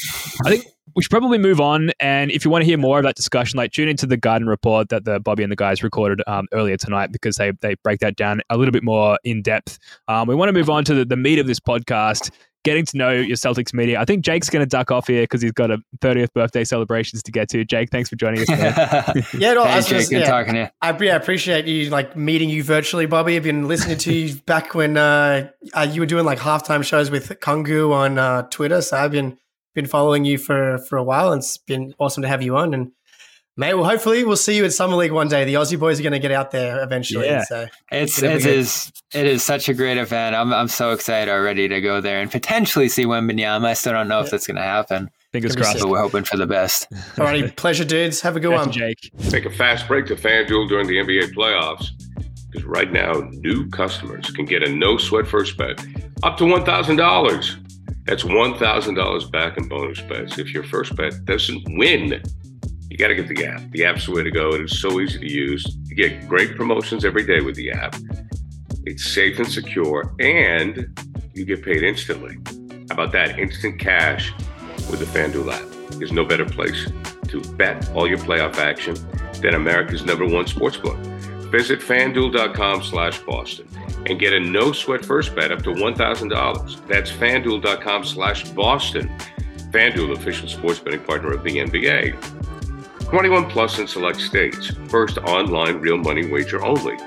[0.45, 0.65] i think
[0.95, 3.57] we should probably move on and if you want to hear more of that discussion
[3.57, 6.77] like tune into the garden report that the bobby and the guys recorded um, earlier
[6.77, 10.35] tonight because they, they break that down a little bit more in depth um, we
[10.35, 12.31] want to move on to the, the meat of this podcast
[12.63, 13.99] getting to know your Celtics media.
[13.99, 17.21] I think Jake's going to duck off here because he's got a 30th birthday celebrations
[17.23, 17.63] to get to.
[17.65, 18.49] Jake, thanks for joining us.
[19.34, 20.67] yeah, no, hey, I Jake, just, good yeah, talking to you.
[20.82, 23.36] I, yeah, appreciate you like meeting you virtually, Bobby.
[23.36, 27.12] I've been listening to you back when uh, uh, you were doing like halftime shows
[27.12, 28.82] with Kungu on uh, Twitter.
[28.82, 29.38] So I've been
[29.73, 32.73] been following you for for a while, and it's been awesome to have you on.
[32.73, 32.91] And
[33.55, 35.45] Mate, well, hopefully we'll see you at Summer League one day.
[35.45, 37.27] The Aussie boys are going to get out there eventually.
[37.27, 37.43] Yeah.
[37.43, 40.35] So it's it is it is such a great event.
[40.35, 43.65] I'm I'm so excited already to go there and potentially see Wembanyama.
[43.65, 44.25] I still don't know yeah.
[44.25, 45.07] if that's going to happen.
[45.33, 45.79] Fingers crossed.
[45.79, 46.89] But we're hoping for the best.
[47.15, 48.21] Alrighty, pleasure, dudes.
[48.21, 49.11] Have a good one, Jake.
[49.29, 51.89] Take a fast break to FanDuel during the NBA playoffs
[52.49, 55.79] because right now new customers can get a no sweat first bet
[56.23, 57.55] up to one thousand dollars.
[58.05, 62.19] That's one thousand dollars back in bonus bets if your first bet doesn't win
[62.93, 63.71] you got to get the app.
[63.71, 64.53] The app's the way to go.
[64.53, 65.65] It is so easy to use.
[65.86, 67.95] You get great promotions every day with the app.
[68.86, 70.95] It's safe and secure, and
[71.34, 72.38] you get paid instantly.
[72.89, 73.39] How about that?
[73.39, 74.32] Instant cash
[74.91, 75.97] with the FanDuel app.
[75.97, 76.88] There's no better place
[77.29, 78.95] to bet all your playoff action
[79.41, 80.99] than America's number one sportsbook.
[81.49, 83.67] Visit fanduel.com slash Boston.
[84.06, 86.88] and get a no sweat first bet up to $1,000.
[86.88, 89.10] That's fanduel.com slash Boston.
[89.71, 92.42] FanDuel, official sports betting partner of the NBA.
[93.09, 94.71] 21 plus in select states.
[94.89, 96.97] First online real money wager only.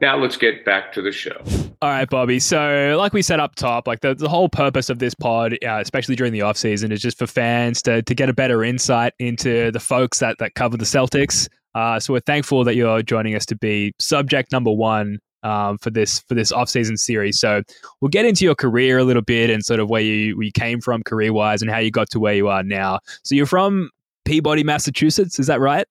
[0.00, 1.36] Now let's get back to the show.
[1.80, 2.40] All right, Bobby.
[2.40, 5.78] So, like we said up top, like the, the whole purpose of this pod, uh,
[5.80, 9.12] especially during the off season, is just for fans to, to get a better insight
[9.18, 11.48] into the folks that, that cover the Celtics.
[11.74, 15.90] Uh, so we're thankful that you're joining us to be subject number one um, for
[15.90, 17.38] this for this off-season series.
[17.38, 17.62] So
[18.00, 20.52] we'll get into your career a little bit and sort of where you where you
[20.52, 23.00] came from career-wise and how you got to where you are now.
[23.22, 23.90] So you're from
[24.24, 25.86] Peabody, Massachusetts, is that right?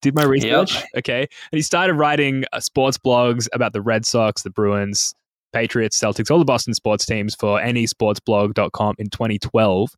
[0.00, 0.74] Did my research?
[0.74, 0.84] Yep.
[0.98, 1.20] Okay.
[1.20, 5.14] And you started writing uh, sports blogs about the Red Sox, the Bruins,
[5.54, 9.90] Patriots, Celtics, all the Boston sports teams for anysportsblog.com in 2012.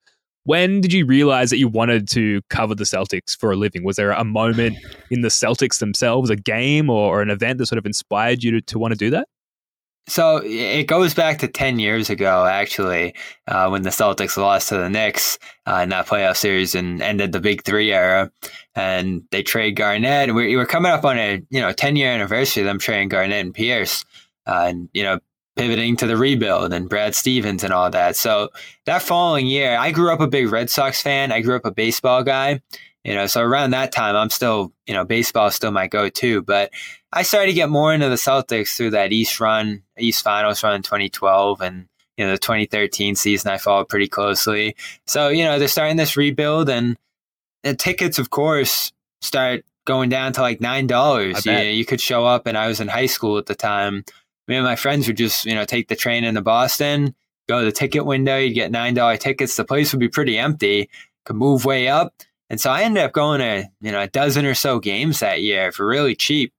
[0.46, 3.82] When did you realize that you wanted to cover the Celtics for a living?
[3.82, 4.76] Was there a moment
[5.10, 8.52] in the Celtics themselves, a game or, or an event that sort of inspired you
[8.52, 9.26] to, to want to do that?
[10.08, 13.12] So it goes back to 10 years ago, actually,
[13.48, 17.32] uh, when the Celtics lost to the Knicks uh, in that playoff series and ended
[17.32, 18.30] the Big Three era.
[18.76, 20.32] And they trade Garnett.
[20.32, 23.44] We were coming up on a you know 10 year anniversary of them trading Garnett
[23.44, 24.04] and Pierce.
[24.46, 25.18] Uh, and, you know,
[25.56, 28.16] pivoting to the rebuild and Brad Stevens and all that.
[28.16, 28.50] So
[28.84, 31.32] that following year, I grew up a big Red Sox fan.
[31.32, 32.60] I grew up a baseball guy.
[33.04, 36.42] You know, so around that time, I'm still, you know, baseball is still my go-to.
[36.42, 36.72] But
[37.12, 40.74] I started to get more into the Celtics through that East run, East Finals run
[40.74, 43.50] in 2012, and you know the 2013 season.
[43.50, 44.74] I followed pretty closely.
[45.06, 46.96] So you know they're starting this rebuild, and
[47.62, 51.46] the tickets, of course, start going down to like nine dollars.
[51.46, 51.74] You, bet.
[51.74, 54.04] you could show up, and I was in high school at the time.
[54.48, 57.14] Me and my friends would just you know take the train into Boston,
[57.48, 58.38] go to the ticket window.
[58.38, 59.56] You'd get nine dollar tickets.
[59.56, 60.90] The place would be pretty empty.
[61.24, 62.14] Could move way up.
[62.48, 65.42] And so I ended up going to, you know, a dozen or so games that
[65.42, 66.52] year for really cheap,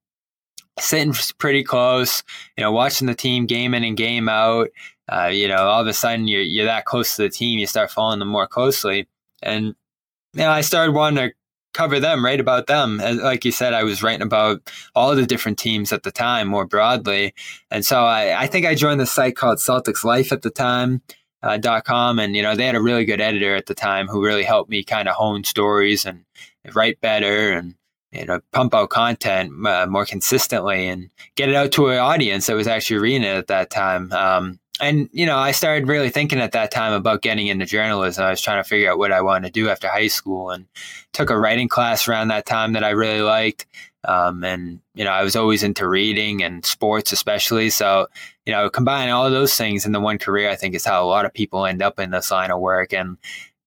[0.80, 2.24] sitting pretty close,
[2.58, 4.70] you know, watching the team game in and game out.
[5.10, 7.66] Uh, you know, all of a sudden you're, you're that close to the team, you
[7.66, 9.08] start following them more closely.
[9.42, 9.68] And,
[10.34, 11.36] you know, I started wanting to
[11.78, 13.00] cover them, write about them.
[13.00, 14.62] As, like you said, I was writing about
[14.96, 17.34] all the different teams at the time more broadly.
[17.70, 21.02] And so I, I think I joined the site called Celtics Life at the time
[21.44, 24.08] uh, dot com and you know they had a really good editor at the time
[24.08, 26.26] who really helped me kind of hone stories and
[26.74, 27.76] write better and
[28.12, 32.48] you know pump out content uh, more consistently and get it out to an audience
[32.48, 36.10] that was actually reading it at that time um, and you know i started really
[36.10, 39.12] thinking at that time about getting into journalism i was trying to figure out what
[39.12, 40.66] i wanted to do after high school and
[41.14, 43.66] took a writing class around that time that i really liked
[44.06, 48.08] um, and you know i was always into reading and sports especially so
[48.48, 51.26] you know, combining all those things into one career, I think is how a lot
[51.26, 52.94] of people end up in this line of work.
[52.94, 53.18] And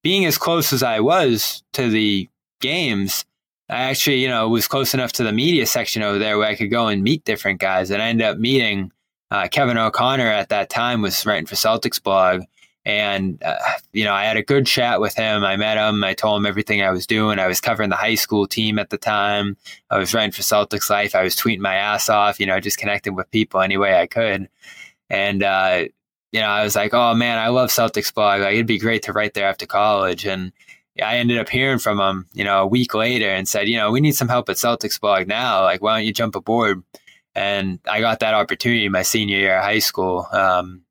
[0.02, 2.30] being as close as I was to the
[2.62, 3.26] games,
[3.68, 6.54] I actually, you know, was close enough to the media section over there where I
[6.54, 7.90] could go and meet different guys.
[7.90, 8.90] And I ended up meeting
[9.30, 12.42] uh, Kevin O'Connor at that time was writing for Celtics blog.
[12.84, 13.58] And, uh,
[13.92, 15.44] you know, I had a good chat with him.
[15.44, 16.02] I met him.
[16.02, 17.38] I told him everything I was doing.
[17.38, 19.58] I was covering the high school team at the time.
[19.90, 21.14] I was writing for Celtics Life.
[21.14, 24.06] I was tweeting my ass off, you know, just connecting with people any way I
[24.06, 24.48] could.
[25.10, 25.84] And, uh,
[26.32, 28.40] you know, I was like, oh man, I love Celtics blog.
[28.40, 30.24] Like, it'd be great to write there after college.
[30.24, 30.52] And
[31.02, 33.90] I ended up hearing from him, you know, a week later and said, you know,
[33.90, 35.62] we need some help at Celtics blog now.
[35.62, 36.82] Like, why don't you jump aboard?
[37.34, 40.26] And I got that opportunity my senior year of high school.
[40.32, 40.82] Um,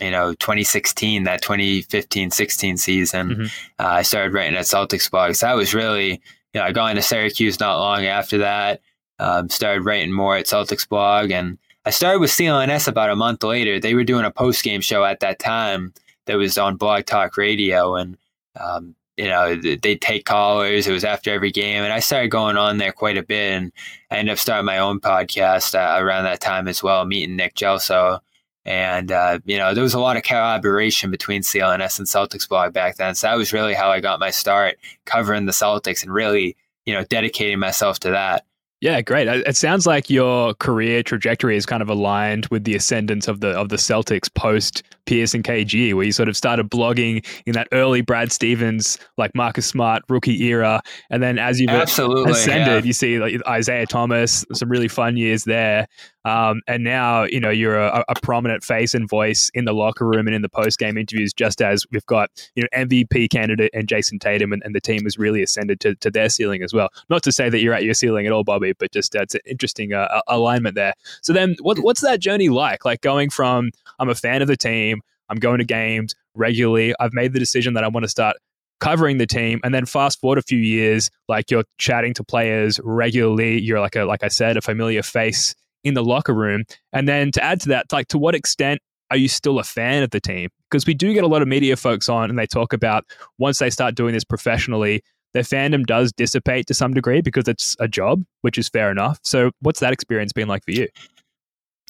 [0.00, 3.44] you know, 2016, that 2015 16 season, mm-hmm.
[3.78, 5.34] uh, I started writing at Celtics blog.
[5.34, 8.80] So that was really, you know, I got into Syracuse not long after that,
[9.18, 11.30] um, started writing more at Celtics blog.
[11.30, 13.78] And I started with CLNS about a month later.
[13.78, 15.92] They were doing a post game show at that time
[16.26, 17.96] that was on Blog Talk Radio.
[17.96, 18.16] And,
[18.58, 20.86] um, you know, they'd take callers.
[20.86, 21.84] It was after every game.
[21.84, 23.52] And I started going on there quite a bit.
[23.52, 23.70] And
[24.10, 27.54] I ended up starting my own podcast uh, around that time as well, meeting Nick
[27.54, 28.20] Gelso.
[28.64, 32.72] And, uh, you know, there was a lot of collaboration between CLNS and Celtics blog
[32.72, 33.14] back then.
[33.14, 36.56] So that was really how I got my start covering the Celtics and really,
[36.86, 38.46] you know, dedicating myself to that.
[38.80, 39.28] Yeah, great.
[39.28, 43.48] It sounds like your career trajectory is kind of aligned with the ascendance of the
[43.48, 47.66] of the Celtics post Pierce and KG, where you sort of started blogging in that
[47.72, 52.86] early Brad Stevens, like Marcus Smart rookie era, and then as you've Absolutely, ascended, yeah.
[52.86, 55.88] you see like Isaiah Thomas, some really fun years there,
[56.24, 60.06] um, and now you know you're a, a, prominent face and voice in the locker
[60.06, 63.72] room and in the post game interviews, just as we've got you know MVP candidate
[63.74, 66.72] and Jayson Tatum, and, and the team has really ascended to, to their ceiling as
[66.72, 66.88] well.
[67.08, 69.34] Not to say that you're at your ceiling at all, Bobby, but just uh, it's
[69.34, 70.94] an interesting uh, alignment there.
[71.22, 72.84] So then, what, what's that journey like?
[72.84, 74.99] Like going from I'm a fan of the team
[75.30, 76.94] I'm going to games regularly.
[77.00, 78.36] I've made the decision that I want to start
[78.80, 79.60] covering the team.
[79.62, 83.60] And then fast forward a few years like you're chatting to players regularly.
[83.60, 86.64] You're like a like i said a familiar face in the locker room.
[86.92, 90.02] And then to add to that like to what extent are you still a fan
[90.02, 90.48] of the team?
[90.70, 93.04] Because we do get a lot of media folks on and they talk about
[93.38, 97.76] once they start doing this professionally their fandom does dissipate to some degree because it's
[97.78, 99.20] a job which is fair enough.
[99.22, 100.88] So what's that experience been like for you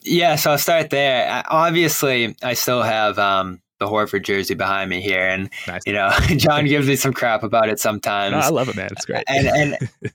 [0.02, 1.42] yeah, so I'll start there.
[1.48, 5.82] Obviously, I still have um, the Horford jersey behind me here, and nice.
[5.86, 8.32] you know, John gives me some crap about it sometimes.
[8.32, 8.88] No, I love it, man.
[8.92, 9.24] It's great.
[9.26, 10.12] And, and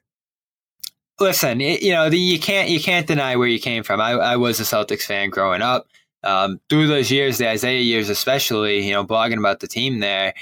[1.20, 4.02] listen, you know, the, you can't you can't deny where you came from.
[4.02, 5.88] I, I was a Celtics fan growing up.
[6.24, 10.34] Um, through those years, the Isaiah years especially, you know, blogging about the team there,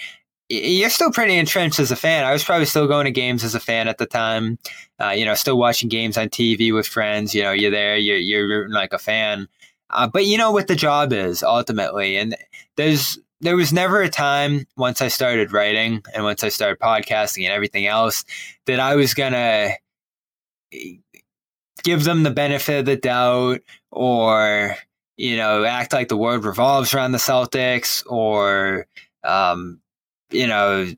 [0.49, 2.25] you're still pretty entrenched as a fan.
[2.25, 4.59] I was probably still going to games as a fan at the time.
[4.99, 7.33] Uh, you know, still watching games on TV with friends.
[7.33, 9.47] You know, you're there, you're, you're rooting like a fan.
[9.89, 12.35] Uh, but you know what the job is ultimately, and
[12.77, 17.43] there's there was never a time once I started writing and once I started podcasting
[17.43, 18.23] and everything else
[18.65, 19.71] that I was gonna
[21.83, 23.59] give them the benefit of the doubt
[23.91, 24.75] or
[25.17, 28.87] you know act like the world revolves around the Celtics or
[29.23, 29.79] um,
[30.33, 30.91] you know,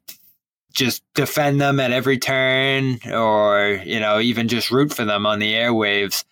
[0.75, 5.39] just defend them at every turn or, you know, even just root for them on
[5.39, 6.25] the airwaves.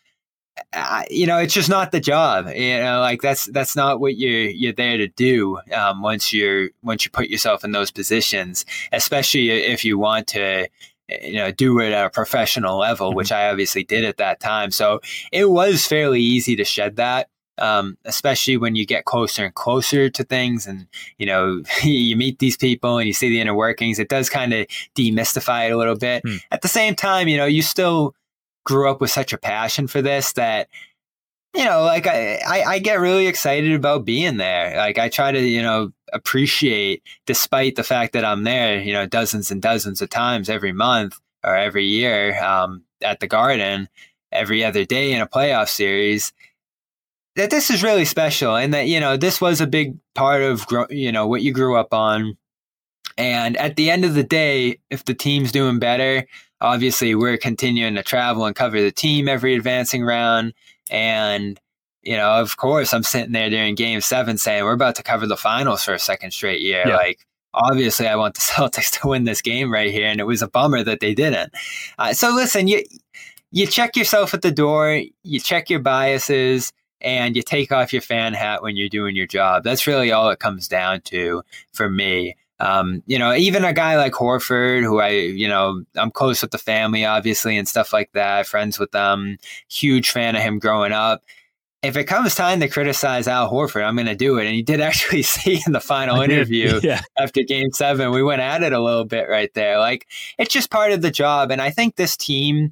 [0.72, 2.48] I, you know, it's just not the job.
[2.48, 5.60] You know, like that's that's not what you're you're there to do.
[5.74, 10.68] Um, once you're once you put yourself in those positions, especially if you want to,
[11.10, 13.18] you know, do it at a professional level, mm-hmm.
[13.18, 14.70] which I obviously did at that time.
[14.70, 15.00] So
[15.32, 20.10] it was fairly easy to shed that um, especially when you get closer and closer
[20.10, 20.88] to things and
[21.18, 24.54] you know you meet these people and you see the inner workings it does kind
[24.54, 26.38] of demystify it a little bit hmm.
[26.52, 28.16] at the same time you know you still
[28.66, 30.68] grew up with such a passion for this that
[31.54, 35.32] you know like I, I, I get really excited about being there like i try
[35.32, 40.02] to you know appreciate despite the fact that i'm there you know dozens and dozens
[40.02, 43.90] of times every month or every year um, at the garden
[44.32, 46.34] every other day in a playoff series
[47.36, 50.66] that this is really special and that you know this was a big part of
[50.90, 52.38] you know what you grew up on.
[53.16, 56.26] And at the end of the day if the team's doing better
[56.62, 60.54] obviously we're continuing to travel and cover the team every advancing round.
[60.90, 61.60] And
[62.02, 65.26] you know of course i'm sitting there during game seven saying we're about to cover
[65.26, 66.84] the finals for a second straight year.
[66.86, 66.98] Yeah.
[66.98, 70.42] like obviously i want the celtics to win this game right here and it was
[70.42, 71.54] a bummer that they didn't.
[71.98, 72.84] Uh, so listen you
[73.52, 78.02] you check yourself at the door you check your biases and you take off your
[78.02, 79.64] fan hat when you're doing your job.
[79.64, 81.44] That's really all it comes down to
[81.74, 82.36] for me.
[82.60, 86.52] Um, you know, even a guy like Horford, who I, you know, I'm close with
[86.52, 89.38] the family, obviously, and stuff like that, friends with them,
[89.68, 91.24] huge fan of him growing up.
[91.82, 94.48] If it comes time to criticize Al Horford, I'm going to do it.
[94.48, 97.02] And you did actually see in the final interview yeah.
[97.18, 99.78] after game seven, we went at it a little bit right there.
[99.78, 101.52] Like, it's just part of the job.
[101.52, 102.72] And I think this team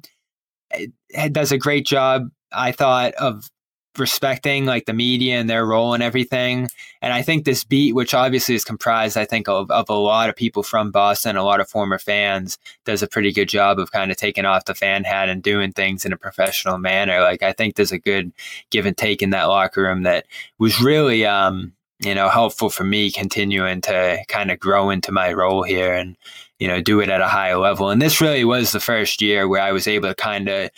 [0.70, 3.50] eh, does a great job, I thought, of
[3.98, 6.68] respecting like the media and their role and everything.
[7.00, 10.28] And I think this beat, which obviously is comprised, I think, of, of a lot
[10.28, 13.92] of people from Boston, a lot of former fans, does a pretty good job of
[13.92, 17.20] kind of taking off the fan hat and doing things in a professional manner.
[17.20, 18.32] Like I think there's a good
[18.70, 20.26] give and take in that locker room that
[20.58, 21.72] was really um
[22.04, 26.16] you know, helpful for me continuing to kind of grow into my role here and,
[26.58, 27.90] you know, do it at a high level.
[27.90, 30.70] And this really was the first year where I was able to kind of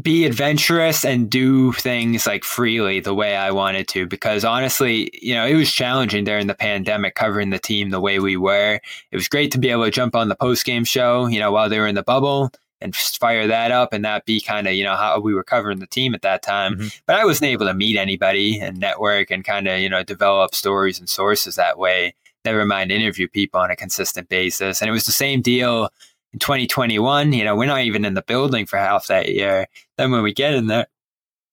[0.00, 4.06] be adventurous and do things like freely the way I wanted to.
[4.06, 8.18] Because honestly, you know, it was challenging during the pandemic covering the team the way
[8.18, 8.80] we were.
[9.10, 11.52] It was great to be able to jump on the post game show, you know,
[11.52, 14.74] while they were in the bubble and fire that up and that be kind of,
[14.74, 16.74] you know, how we were covering the team at that time.
[16.74, 16.88] Mm-hmm.
[17.06, 20.54] But I wasn't able to meet anybody and network and kind of, you know, develop
[20.54, 22.14] stories and sources that way.
[22.44, 24.82] Never mind interview people on a consistent basis.
[24.82, 25.88] And it was the same deal
[26.34, 29.68] in 2021, you know, we're not even in the building for half that year.
[29.96, 30.88] Then when we get in there,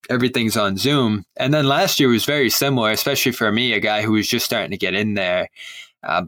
[0.10, 1.24] everything's on Zoom.
[1.38, 4.46] And then last year was very similar, especially for me, a guy who was just
[4.46, 5.50] starting to get in there.
[6.04, 6.26] Uh,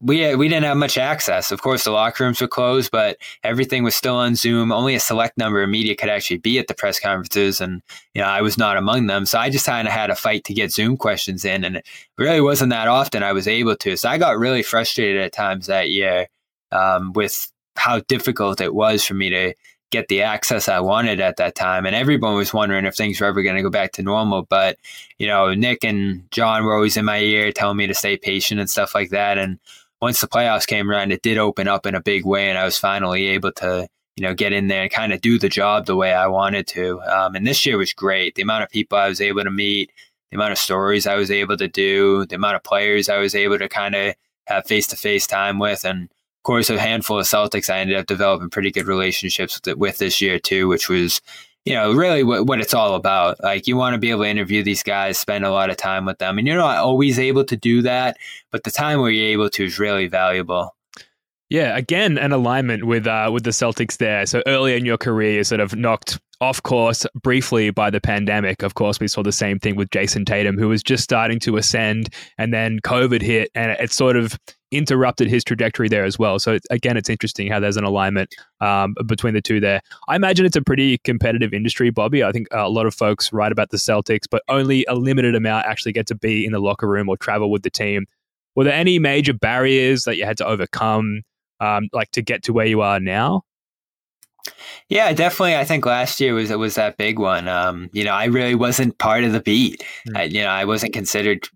[0.00, 1.50] we we didn't have much access.
[1.50, 4.70] Of course, the locker rooms were closed, but everything was still on Zoom.
[4.70, 7.82] Only a select number of media could actually be at the press conferences, and
[8.14, 9.24] you know I was not among them.
[9.24, 11.86] So I just kind of had a fight to get Zoom questions in, and it
[12.18, 13.96] really wasn't that often I was able to.
[13.96, 16.28] So I got really frustrated at times that year
[16.72, 19.54] um, with how difficult it was for me to
[19.90, 21.86] get the access I wanted at that time.
[21.86, 24.42] And everyone was wondering if things were ever going to go back to normal.
[24.42, 24.78] But,
[25.18, 28.60] you know, Nick and John were always in my ear telling me to stay patient
[28.60, 29.38] and stuff like that.
[29.38, 29.58] And
[30.00, 32.48] once the playoffs came around, it did open up in a big way.
[32.48, 35.38] And I was finally able to, you know, get in there and kind of do
[35.38, 37.00] the job the way I wanted to.
[37.02, 38.34] Um, and this year was great.
[38.34, 39.92] The amount of people I was able to meet,
[40.32, 43.36] the amount of stories I was able to do, the amount of players I was
[43.36, 44.14] able to kind of
[44.46, 45.84] have face to face time with.
[45.84, 46.08] And,
[46.46, 50.20] course, a handful of Celtics I ended up developing pretty good relationships with, with this
[50.20, 51.20] year too, which was,
[51.64, 53.42] you know, really what, what it's all about.
[53.42, 56.06] Like you want to be able to interview these guys, spend a lot of time
[56.06, 58.16] with them, and you're not always able to do that,
[58.52, 60.74] but the time where you're able to is really valuable.
[61.48, 64.26] Yeah, again, an alignment with uh, with the Celtics there.
[64.26, 68.62] So earlier in your career, you sort of knocked off course briefly by the pandemic.
[68.62, 71.56] Of course, we saw the same thing with Jayson Tatum, who was just starting to
[71.56, 74.38] ascend, and then COVID hit, and it sort of
[74.72, 76.38] interrupted his trajectory there as well.
[76.38, 79.80] So again, it's interesting how there's an alignment um, between the two there.
[80.08, 82.24] I imagine it's a pretty competitive industry, Bobby.
[82.24, 85.66] I think a lot of folks write about the Celtics, but only a limited amount
[85.66, 88.06] actually get to be in the locker room or travel with the team.
[88.54, 91.22] Were there any major barriers that you had to overcome,
[91.60, 93.42] um, like to get to where you are now?
[94.88, 95.56] Yeah, definitely.
[95.56, 97.48] I think last year was was that big one.
[97.48, 99.84] Um, you know, I really wasn't part of the beat.
[100.08, 100.16] Mm.
[100.16, 101.48] I, you know, I wasn't considered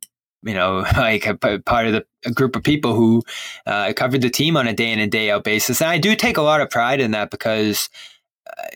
[0.43, 3.23] you know, like a, part of the a group of people who
[3.67, 5.81] uh, covered the team on a day in and day out basis.
[5.81, 7.89] And I do take a lot of pride in that because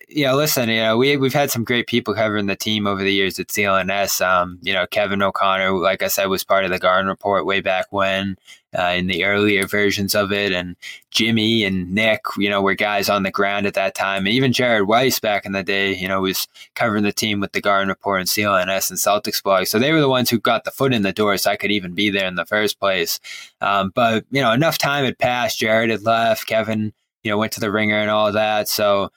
[0.09, 3.03] you know, listen, you know, we we've had some great people covering the team over
[3.03, 4.25] the years at CLNS.
[4.25, 7.61] Um, you know, Kevin O'Connor, like I said, was part of the Garden Report way
[7.61, 8.37] back when,
[8.79, 10.77] uh, in the earlier versions of it, and
[11.11, 14.53] Jimmy and Nick, you know, were guys on the ground at that time, and even
[14.53, 17.89] Jared Weiss back in the day, you know, was covering the team with the Garden
[17.89, 19.67] Report and CLNS and Celtics blog.
[19.67, 21.71] So they were the ones who got the foot in the door, so I could
[21.71, 23.21] even be there in the first place.
[23.61, 25.59] Um, but you know, enough time had passed.
[25.59, 26.47] Jared had left.
[26.47, 28.69] Kevin, you know, went to the Ringer and all that.
[28.69, 29.11] So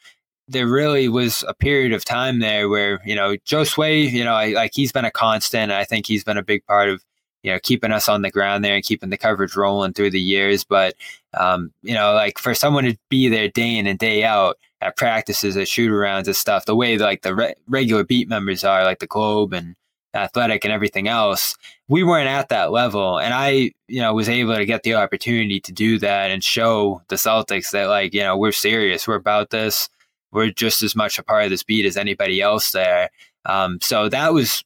[0.47, 4.53] there really was a period of time there where you know Josue, you know, I,
[4.53, 5.71] like he's been a constant.
[5.71, 7.03] I think he's been a big part of
[7.47, 10.19] you know keeping us on the ground there and keeping the coverage rolling through the
[10.19, 10.65] years.
[10.65, 10.95] But
[11.33, 14.97] um, you know, like for someone to be there day in and day out at
[14.97, 18.83] practices, at shoot arounds and stuff, the way like the re- regular beat members are,
[18.83, 19.77] like the Globe and
[20.13, 21.55] Athletic and everything else,
[21.87, 23.17] we weren't at that level.
[23.17, 27.01] And I, you know, was able to get the opportunity to do that and show
[27.07, 29.87] the Celtics that like you know we're serious, we're about this
[30.31, 33.09] we're just as much a part of this beat as anybody else there.
[33.45, 34.63] Um, so that was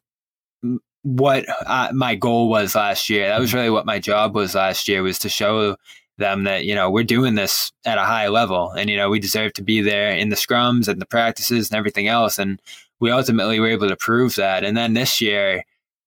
[1.03, 3.27] what uh, my goal was last year.
[3.27, 5.75] That was really what my job was last year was to show
[6.17, 9.19] them that you know we're doing this at a high level and you know we
[9.19, 12.37] deserve to be there in the scrums and the practices and everything else.
[12.37, 12.61] And
[12.99, 14.63] we ultimately were able to prove that.
[14.63, 15.63] And then this year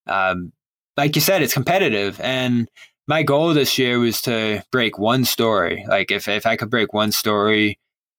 [0.07, 0.53] um,
[0.97, 2.21] like you said it's competitive.
[2.21, 2.69] And
[3.07, 5.85] my goal this year was to break one story.
[5.89, 7.79] Like if, if i could break one story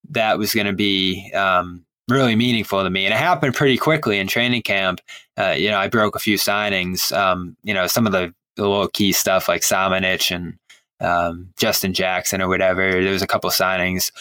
[0.10, 3.06] that was going to be um, really meaningful to me.
[3.06, 5.01] And it happened pretty quickly in training camp.
[5.38, 7.12] Uh, you know, I broke a few signings.
[7.16, 10.58] Um, you know, some of the, the little key stuff like Samanic and
[10.99, 12.91] um, Justin Jackson or whatever.
[12.91, 14.12] There was a couple signings,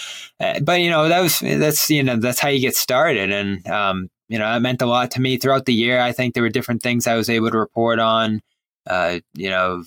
[0.41, 3.67] uh, but you know that was that's you know that's how you get started, and
[3.69, 6.01] um, you know that meant a lot to me throughout the year.
[6.01, 8.41] I think there were different things I was able to report on.
[8.87, 9.85] Uh, you know,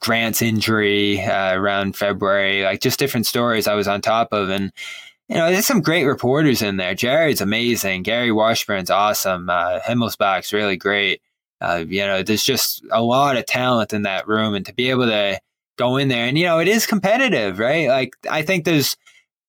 [0.00, 4.72] Grant's injury uh, around February, like just different stories I was on top of, and
[5.28, 6.94] you know, there's some great reporters in there.
[6.94, 8.02] Jared's amazing.
[8.02, 9.50] Gary Washburn's awesome.
[9.50, 11.20] Uh, Himmelsbach's really great.
[11.60, 14.90] Uh, you know, there's just a lot of talent in that room, and to be
[14.90, 15.38] able to
[15.76, 17.88] go in there, and you know, it is competitive, right?
[17.88, 18.96] Like, I think there's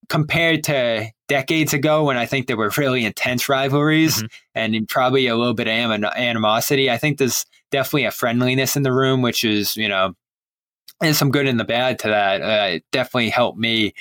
[0.10, 4.26] compared to decades ago when I think there were really intense rivalries mm-hmm.
[4.56, 6.90] and probably a little bit of animosity.
[6.90, 10.16] I think there's definitely a friendliness in the room, which is, you know,
[11.02, 12.42] and some good and the bad to that.
[12.42, 13.94] Uh, it definitely helped me,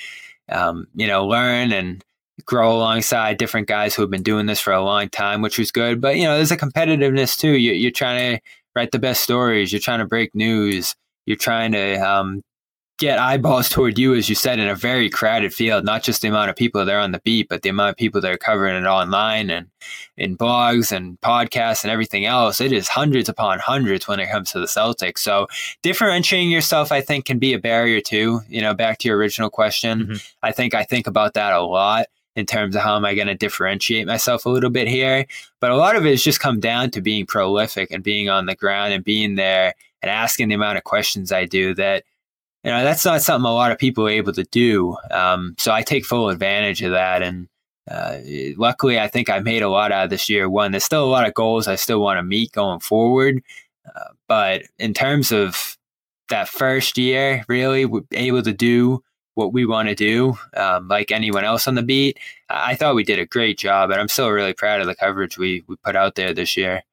[0.51, 2.03] um, you know, learn and
[2.45, 5.71] grow alongside different guys who have been doing this for a long time, which was
[5.71, 6.01] good.
[6.01, 7.51] But, you know, there's a competitiveness too.
[7.51, 8.41] You, you're trying to
[8.75, 10.95] write the best stories, you're trying to break news,
[11.25, 12.41] you're trying to um,
[12.99, 16.27] get eyeballs toward you, as you said, in a very crowded field, not just the
[16.27, 18.37] amount of people that are on the beat, but the amount of people that are
[18.37, 19.67] covering it online and
[20.17, 22.61] in blogs and podcasts and everything else.
[22.61, 25.19] It is hundreds upon hundreds when it comes to the Celtics.
[25.19, 25.47] So
[25.81, 28.41] differentiating yourself, I think, can be a barrier too.
[28.47, 30.15] You know, back to your original question, mm-hmm.
[30.43, 33.27] I think I think about that a lot in terms of how am I going
[33.27, 35.25] to differentiate myself a little bit here.
[35.59, 38.45] But a lot of it has just come down to being prolific and being on
[38.45, 42.03] the ground and being there and asking the amount of questions I do that
[42.63, 44.97] you know that's not something a lot of people are able to do.
[45.11, 47.47] Um, so I take full advantage of that, and
[47.89, 48.19] uh,
[48.57, 50.49] luckily, I think I made a lot out of this year.
[50.49, 53.41] One, there's still a lot of goals I still want to meet going forward,
[53.85, 55.77] uh, but in terms of
[56.29, 59.03] that first year, really able to do
[59.35, 63.03] what we want to do, um, like anyone else on the beat, I thought we
[63.03, 65.95] did a great job, and I'm still really proud of the coverage we we put
[65.95, 66.83] out there this year.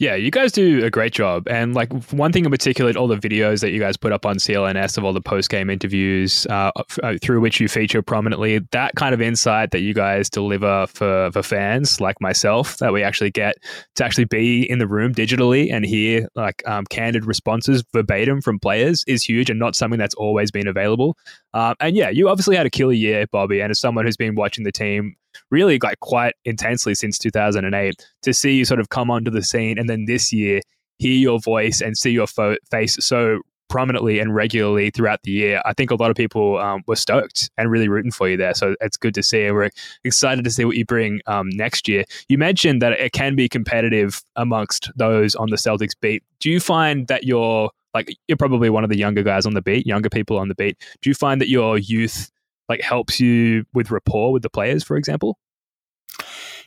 [0.00, 1.46] Yeah, you guys do a great job.
[1.46, 4.36] And like one thing in particular, all the videos that you guys put up on
[4.36, 6.70] CLNS of all the post game interviews uh,
[7.02, 11.30] uh, through which you feature prominently, that kind of insight that you guys deliver for,
[11.32, 13.56] for fans like myself, that we actually get
[13.96, 18.58] to actually be in the room digitally and hear like um, candid responses verbatim from
[18.58, 21.14] players is huge and not something that's always been available.
[21.52, 23.60] Um, and yeah, you obviously had a killer year, Bobby.
[23.60, 25.14] And as someone who's been watching the team
[25.50, 29.78] really like quite intensely since 2008 to see you sort of come onto the scene
[29.78, 30.60] and then this year
[30.98, 35.62] hear your voice and see your fo- face so prominently and regularly throughout the year.
[35.64, 38.52] I think a lot of people um, were stoked and really rooting for you there.
[38.52, 39.44] So it's good to see.
[39.44, 39.70] And we're
[40.04, 42.04] excited to see what you bring um, next year.
[42.28, 46.22] You mentioned that it can be competitive amongst those on the Celtics beat.
[46.40, 49.62] Do you find that you're like, you're probably one of the younger guys on the
[49.62, 50.76] beat, younger people on the beat.
[51.00, 52.30] Do you find that your youth
[52.70, 55.36] like helps you with rapport with the players, for example?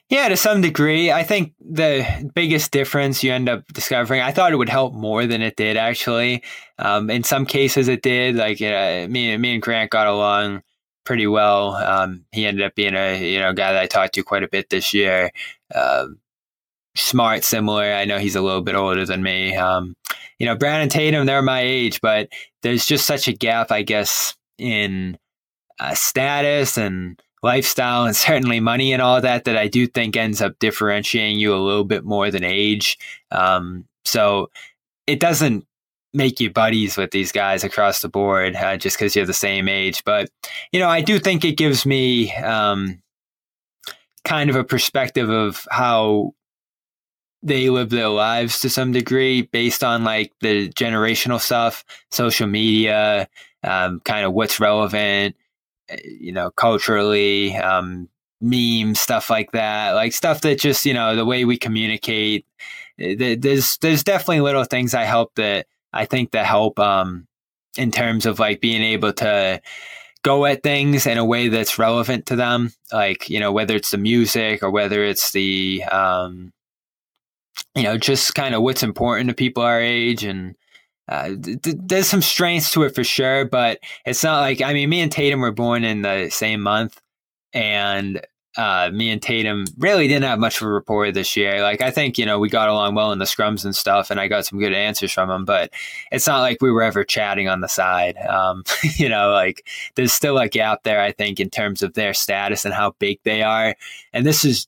[0.09, 1.11] Yeah, to some degree.
[1.11, 5.25] I think the biggest difference you end up discovering, I thought it would help more
[5.25, 6.43] than it did actually.
[6.77, 8.35] Um, in some cases, it did.
[8.35, 8.59] Like
[9.09, 10.61] me, me and Grant got along
[11.05, 11.75] pretty well.
[11.75, 14.49] Um, he ended up being a you know guy that I talked to quite a
[14.49, 15.31] bit this year.
[15.73, 16.07] Uh,
[16.95, 17.83] smart, similar.
[17.93, 19.55] I know he's a little bit older than me.
[19.55, 19.95] Um,
[20.37, 22.27] you know, Brown and Tatum, they're my age, but
[22.61, 25.17] there's just such a gap, I guess, in
[25.79, 30.41] uh, status and lifestyle and certainly money and all that that I do think ends
[30.41, 32.97] up differentiating you a little bit more than age.
[33.31, 34.49] Um, so
[35.07, 35.65] it doesn't
[36.13, 39.67] make you buddies with these guys across the board uh, just because you're the same
[39.67, 40.03] age.
[40.03, 40.29] But,
[40.71, 43.01] you know, I do think it gives me um,
[44.23, 46.33] kind of a perspective of how
[47.41, 53.27] they live their lives to some degree based on like the generational stuff, social media,
[53.63, 55.35] um, kind of what's relevant,
[56.03, 58.09] you know, culturally, um,
[58.41, 62.45] memes, stuff like that, like stuff that just, you know, the way we communicate.
[62.99, 67.27] Eh, there's there's definitely little things I help that I think that help um,
[67.77, 69.61] in terms of like being able to
[70.23, 73.91] go at things in a way that's relevant to them, like you know whether it's
[73.91, 76.51] the music or whether it's the um,
[77.75, 80.55] you know just kind of what's important to people our age and
[81.07, 84.89] uh, th- there's some strengths to it for sure, but it's not like I mean,
[84.89, 87.01] me and Tatum were born in the same month,
[87.53, 88.25] and
[88.55, 91.61] uh, me and Tatum really didn't have much of a rapport this year.
[91.61, 94.19] Like I think you know we got along well in the scrums and stuff, and
[94.19, 95.43] I got some good answers from him.
[95.43, 95.71] But
[96.11, 98.15] it's not like we were ever chatting on the side.
[98.17, 98.63] Um,
[98.95, 101.01] you know, like there's still a gap there.
[101.01, 103.75] I think in terms of their status and how big they are,
[104.13, 104.67] and this is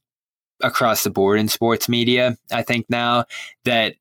[0.61, 2.37] across the board in sports media.
[2.51, 3.25] I think now
[3.65, 3.95] that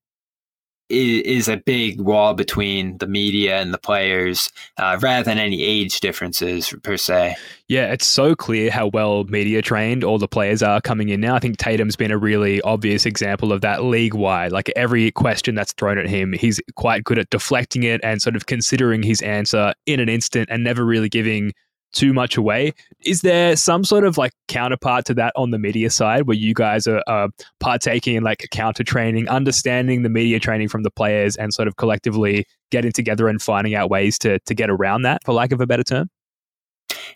[0.94, 6.00] is a big wall between the media and the players uh, rather than any age
[6.00, 7.36] differences per se.
[7.68, 11.34] Yeah, it's so clear how well media trained all the players are coming in now.
[11.34, 14.52] I think Tatum's been a really obvious example of that league wide.
[14.52, 18.36] Like every question that's thrown at him, he's quite good at deflecting it and sort
[18.36, 21.52] of considering his answer in an instant and never really giving
[21.94, 22.72] too much away.
[23.04, 26.52] Is there some sort of like counterpart to that on the media side where you
[26.52, 27.28] guys are,
[27.60, 31.76] partaking in like counter training, understanding the media training from the players and sort of
[31.76, 35.60] collectively getting together and finding out ways to, to get around that, for lack of
[35.60, 36.10] a better term?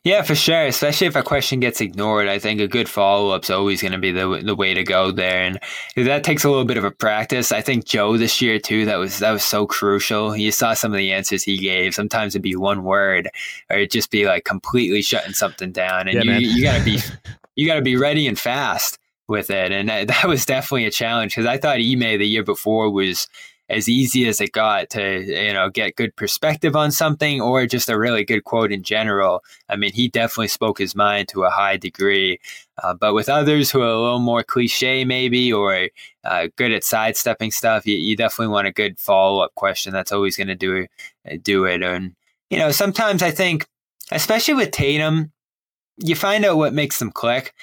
[0.05, 0.67] Yeah, for sure.
[0.67, 3.93] Especially if a question gets ignored, I think a good follow up is always going
[3.93, 5.61] to be the the way to go there, and
[5.97, 7.53] that takes a little bit of a practice.
[7.53, 8.85] I think Joe this year too.
[8.85, 10.37] That was that was so crucial.
[10.37, 11.95] You saw some of the answers he gave.
[11.95, 13.29] Sometimes it'd be one word,
[13.71, 16.99] or it'd just be like completely shutting something down, and yeah, you you gotta be
[17.57, 21.35] you gotta be ready and fast with it, and that, that was definitely a challenge
[21.35, 23.29] because I thought Ime the year before was
[23.71, 27.89] as easy as it got to you know get good perspective on something or just
[27.89, 29.43] a really good quote in general.
[29.69, 32.41] I mean, he definitely spoke his mind to a high degree.
[32.83, 35.89] Uh, but with others who are a little more cliche, maybe or
[36.25, 39.93] uh, good at sidestepping stuff, you, you definitely want a good follow up question.
[39.93, 40.87] That's always going to do
[41.43, 41.83] do it.
[41.83, 42.15] And
[42.51, 43.67] you know, sometimes I think,
[44.11, 45.33] especially with Tatum,
[45.99, 47.55] you find out what makes them click.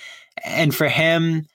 [0.44, 1.48] And for him,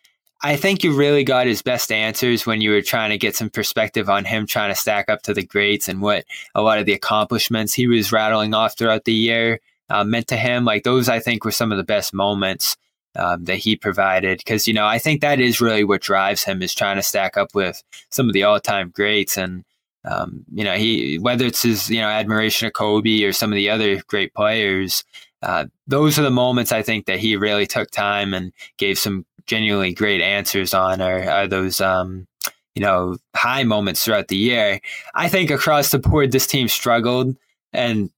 [0.43, 3.51] I think you really got his best answers when you were trying to get some
[3.51, 6.25] perspective on him trying to stack up to the greats and what
[6.55, 9.61] a lot of the accomplishments he was rattling off throughout the year
[9.91, 10.65] uh, meant to him.
[10.65, 12.77] Like those, I think, were some of the best moments
[13.17, 16.63] um, that he provided because you know I think that is really what drives him
[16.63, 19.65] is trying to stack up with some of the all-time greats and.
[20.03, 23.57] Um, you know, he whether it's his you know admiration of Kobe or some of
[23.57, 25.05] the other great players,
[25.43, 29.25] uh, those are the moments I think that he really took time and gave some
[29.47, 32.27] genuinely great answers on are, are those um,
[32.75, 34.81] you know high moments throughout the year.
[35.15, 37.37] I think across the board this team struggled,
[37.73, 38.11] and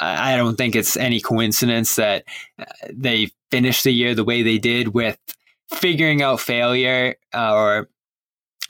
[0.00, 2.24] I don't think it's any coincidence that
[2.58, 5.18] uh, they finished the year the way they did with
[5.70, 7.88] figuring out failure uh, or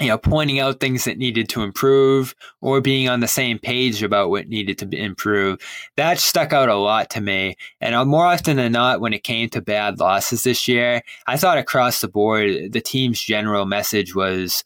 [0.02, 4.02] you know, pointing out things that needed to improve or being on the same page
[4.02, 5.58] about what needed to improve.
[5.96, 7.56] That stuck out a lot to me.
[7.80, 11.36] And uh, more often than not, when it came to bad losses this year, I
[11.36, 14.64] thought across the board, the team's general message was,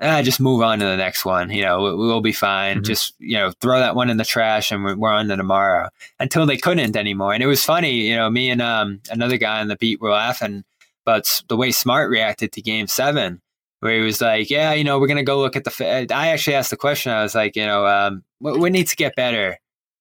[0.00, 1.50] ah, just move on to the next one.
[1.50, 2.76] You know, we'll be fine.
[2.76, 2.84] Mm-hmm.
[2.84, 5.88] Just, you know, throw that one in the trash and we're, we're on to tomorrow
[6.20, 7.34] until they couldn't anymore.
[7.34, 10.10] And it was funny, you know, me and um, another guy on the beat were
[10.10, 10.64] laughing
[11.04, 13.40] about the way Smart reacted to game seven
[13.80, 16.54] where he was like, "Yeah, you know, we're gonna go look at the." I actually
[16.54, 17.12] asked the question.
[17.12, 19.58] I was like, you know, um, what, what to get better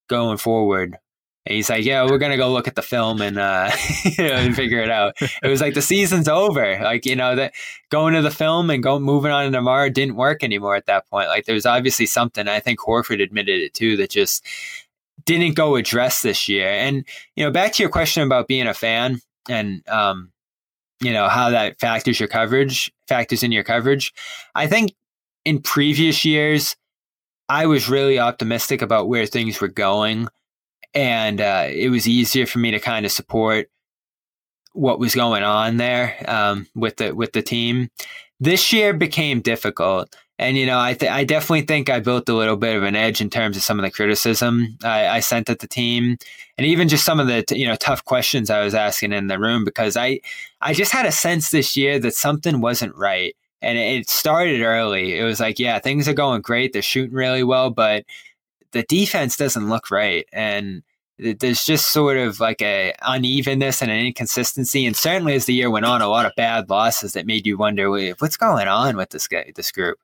[0.07, 0.97] going forward?
[1.45, 3.71] And he's like, "Yeah, we're gonna go look at the film and uh,
[4.03, 6.79] you know, and figure it out." It was like the season's over.
[6.81, 7.53] Like you know that
[7.89, 11.07] going to the film and going moving on to tomorrow didn't work anymore at that
[11.09, 11.27] point.
[11.27, 12.47] Like there was obviously something.
[12.47, 14.45] I think Horford admitted it too that just
[15.25, 16.69] didn't go address this year.
[16.69, 17.05] And
[17.35, 19.19] you know, back to your question about being a fan
[19.49, 20.31] and um,
[21.01, 24.13] you know how that factors your coverage factors in your coverage.
[24.53, 24.93] I think
[25.43, 26.75] in previous years
[27.47, 30.27] i was really optimistic about where things were going
[30.95, 33.69] and uh, it was easier for me to kind of support
[34.71, 37.89] what was going on there um, with the with the team.
[38.39, 42.33] This year became difficult and you know, I th- I definitely think I built a
[42.33, 45.49] little bit of an edge in terms of some of the criticism I, I sent
[45.49, 46.17] at the team,
[46.57, 49.27] and even just some of the t- you know tough questions I was asking in
[49.27, 50.19] the room because I
[50.61, 55.17] I just had a sense this year that something wasn't right, and it started early.
[55.17, 58.03] It was like, yeah, things are going great, they're shooting really well, but
[58.71, 60.83] the defense doesn't look right, and
[61.17, 64.85] there's just sort of like a unevenness and an inconsistency.
[64.85, 67.57] And certainly as the year went on, a lot of bad losses that made you
[67.57, 69.97] wonder, what's going on with this guy, this group.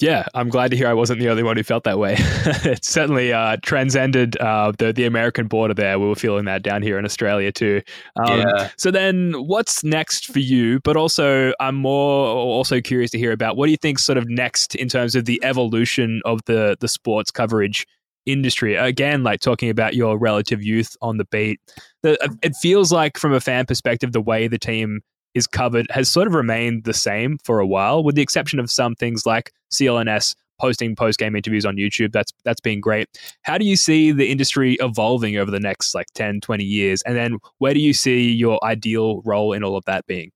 [0.00, 2.16] Yeah, I'm glad to hear I wasn't the only one who felt that way.
[2.18, 5.74] it certainly uh, transcended uh, the the American border.
[5.74, 7.82] There, we were feeling that down here in Australia too.
[8.16, 8.70] Um, yeah.
[8.76, 10.80] So then, what's next for you?
[10.80, 14.28] But also, I'm more also curious to hear about what do you think sort of
[14.28, 17.86] next in terms of the evolution of the the sports coverage
[18.26, 18.74] industry.
[18.74, 21.60] Again, like talking about your relative youth on the beat,
[22.02, 25.00] the, it feels like from a fan perspective, the way the team
[25.34, 28.70] is covered has sort of remained the same for a while, with the exception of
[28.70, 32.12] some things like CLNS posting post game interviews on YouTube.
[32.12, 33.08] That's that's been great.
[33.42, 37.02] How do you see the industry evolving over the next like 10, 20 years?
[37.02, 40.30] And then where do you see your ideal role in all of that being?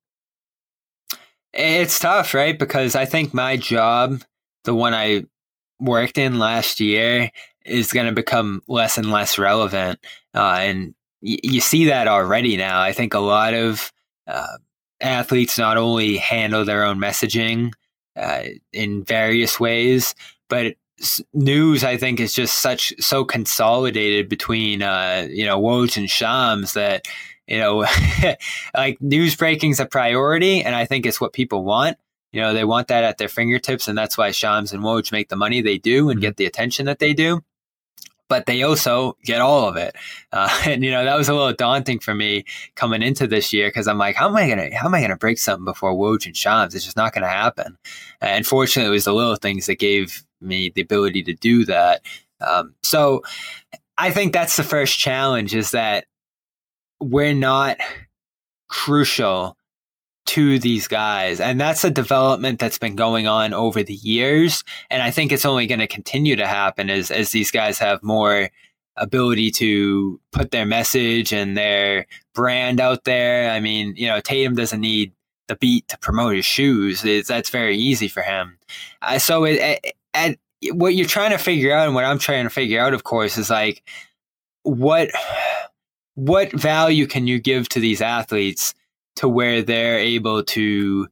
[1.53, 2.59] It's tough, right?
[2.59, 4.23] Because I think my job,
[4.65, 5.25] the one I
[5.81, 7.31] worked in last year,
[7.65, 9.99] is going to become less and less relevant.
[10.35, 12.81] Uh, and y- you see that already now.
[12.81, 13.91] I think a lot of
[14.27, 14.59] uh,
[15.01, 17.73] athletes not only handle their own messaging
[18.17, 20.15] uh, in various ways,
[20.49, 20.77] but
[21.35, 26.73] news I think is just such so consolidated between uh, you know Woj and Shams
[26.73, 27.07] that
[27.47, 27.87] you know
[28.75, 31.99] like news breaking is a priority, and I think it's what people want.
[32.33, 35.29] You know, they want that at their fingertips, and that's why Shams and Woj make
[35.29, 36.23] the money they do and mm-hmm.
[36.23, 37.43] get the attention that they do
[38.29, 39.95] but they also get all of it.
[40.33, 43.69] Uh, and you know that was a little daunting for me coming into this year
[43.69, 46.27] because I'm like, how am I gonna how am I gonna break something before Woj
[46.27, 46.75] and Shams?
[46.75, 47.77] It's just not gonna happen.
[48.21, 52.03] And fortunately, it was the little things that gave me the ability to do that.
[52.41, 53.23] Um, so
[53.99, 56.07] I think that's the first challenge is that
[57.01, 57.79] we're not
[58.69, 59.56] crucial
[60.27, 61.41] to these guys.
[61.41, 64.65] And that's a development that's been going on over the years.
[64.91, 68.03] And I think it's only going to continue to happen as, as these guys have
[68.03, 68.51] more
[68.97, 73.51] ability to put their message and their brand out there.
[73.51, 75.13] I mean, you know, Tatum doesn't need
[75.49, 77.05] the beat to promote his shoes.
[77.05, 78.59] It's, that's very easy for him.
[79.03, 80.39] Uh, so it, at,
[80.73, 83.39] what you're trying to figure out and what I'm trying to figure out, of course,
[83.39, 83.83] is like
[84.63, 85.11] what
[86.15, 88.75] what value can you give to these athletes
[89.17, 91.09] to where they're able to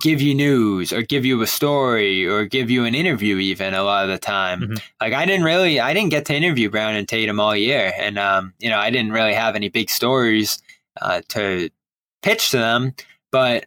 [0.00, 3.84] give you news or give you a story or give you an interview even a
[3.84, 4.62] lot of the time.
[4.62, 4.74] Mm-hmm.
[5.00, 7.92] like i didn't really i didn't get to interview brown and tatum all year.
[7.96, 10.60] And um, you know i didn't really have any big stories
[11.00, 11.70] uh, to
[12.22, 12.94] pitch to them.
[13.30, 13.66] But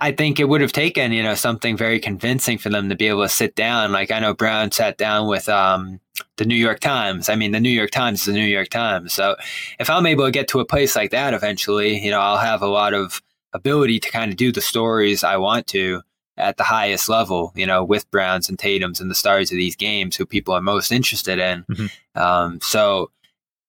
[0.00, 3.08] I think it would have taken, you know, something very convincing for them to be
[3.08, 3.92] able to sit down.
[3.92, 6.00] Like I know Brown sat down with um,
[6.36, 7.28] the New York Times.
[7.28, 9.12] I mean, the New York Times is the New York Times.
[9.12, 9.36] So
[9.78, 12.62] if I'm able to get to a place like that eventually, you know, I'll have
[12.62, 13.20] a lot of
[13.52, 16.02] ability to kind of do the stories I want to
[16.38, 19.76] at the highest level, you know, with Browns and Tatum's and the stars of these
[19.76, 21.64] games who people are most interested in.
[21.64, 22.18] Mm-hmm.
[22.18, 23.10] Um, so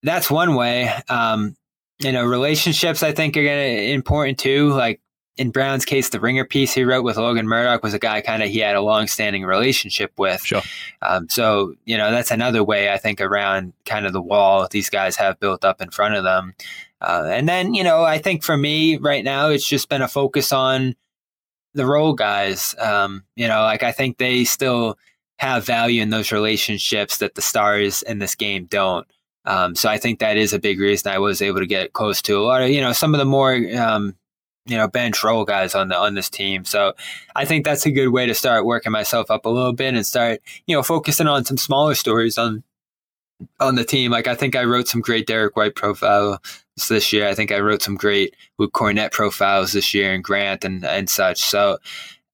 [0.02, 0.94] that's one way.
[1.10, 1.58] Um,
[2.00, 4.70] you know, relationships I think are gonna important too.
[4.70, 5.01] Like
[5.38, 8.44] in Brown's case, the ringer piece he wrote with Logan Murdock was a guy kind
[8.44, 10.42] of he had a long standing relationship with.
[10.42, 10.62] Sure.
[11.02, 14.90] Um, so, you know, that's another way I think around kind of the wall these
[14.90, 16.54] guys have built up in front of them.
[17.00, 20.08] Uh, and then, you know, I think for me right now, it's just been a
[20.08, 20.96] focus on
[21.74, 22.76] the role guys.
[22.78, 24.98] Um, you know, like I think they still
[25.38, 29.08] have value in those relationships that the stars in this game don't.
[29.46, 32.22] Um, so I think that is a big reason I was able to get close
[32.24, 34.16] to a lot of, you know, some of the more um,
[34.66, 36.66] you know bench role guys on the on this team.
[36.66, 36.94] So
[37.36, 40.06] I think that's a good way to start working myself up a little bit and
[40.06, 42.64] start you know focusing on some smaller stories on
[43.60, 44.12] on the team.
[44.12, 46.40] Like I think I wrote some great Derrick White profiles
[46.90, 47.28] this year.
[47.28, 51.10] I think I wrote some great Luke Kornet profiles this year and Grant and and
[51.10, 51.42] such.
[51.42, 51.78] So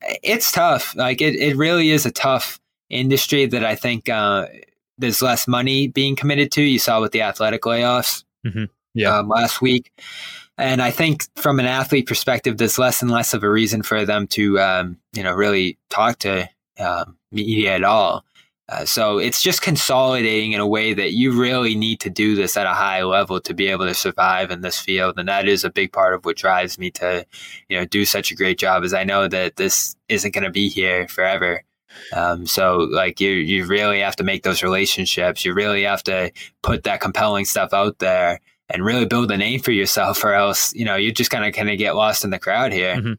[0.01, 0.95] it's tough.
[0.95, 2.59] Like it it really is a tough
[2.89, 4.47] industry that I think uh,
[4.97, 6.61] there's less money being committed to.
[6.61, 8.23] You saw with the athletic layoffs.
[8.45, 8.65] Mm-hmm.
[8.93, 9.17] Yeah.
[9.17, 9.91] Um, last week.
[10.57, 14.05] And I think from an athlete perspective, there's less and less of a reason for
[14.05, 16.49] them to, um, you know, really talk to
[16.79, 18.25] uh, media at all.
[18.69, 22.57] Uh, so it's just consolidating in a way that you really need to do this
[22.57, 25.63] at a high level to be able to survive in this field, and that is
[25.63, 27.25] a big part of what drives me to,
[27.69, 28.83] you know, do such a great job.
[28.83, 31.63] Is I know that this isn't going to be here forever.
[32.13, 35.45] Um, so like you, you really have to make those relationships.
[35.45, 36.31] You really have to
[36.61, 40.73] put that compelling stuff out there and really build a name for yourself, or else
[40.73, 42.95] you know you're just kind of kind of get lost in the crowd here.
[42.95, 43.13] Mm-hmm.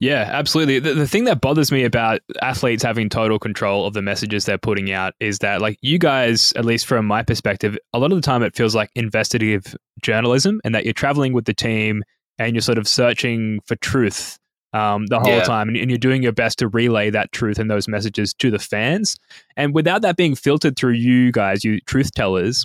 [0.00, 0.80] Yeah, absolutely.
[0.80, 4.58] The, the thing that bothers me about athletes having total control of the messages they're
[4.58, 8.18] putting out is that, like, you guys, at least from my perspective, a lot of
[8.18, 12.02] the time it feels like investigative journalism and that you're traveling with the team
[12.38, 14.38] and you're sort of searching for truth
[14.74, 15.44] um, the whole yeah.
[15.44, 18.50] time and, and, you're doing your best to relay that truth and those messages to
[18.50, 19.16] the fans.
[19.56, 22.64] And without that being filtered through you guys, you truth tellers,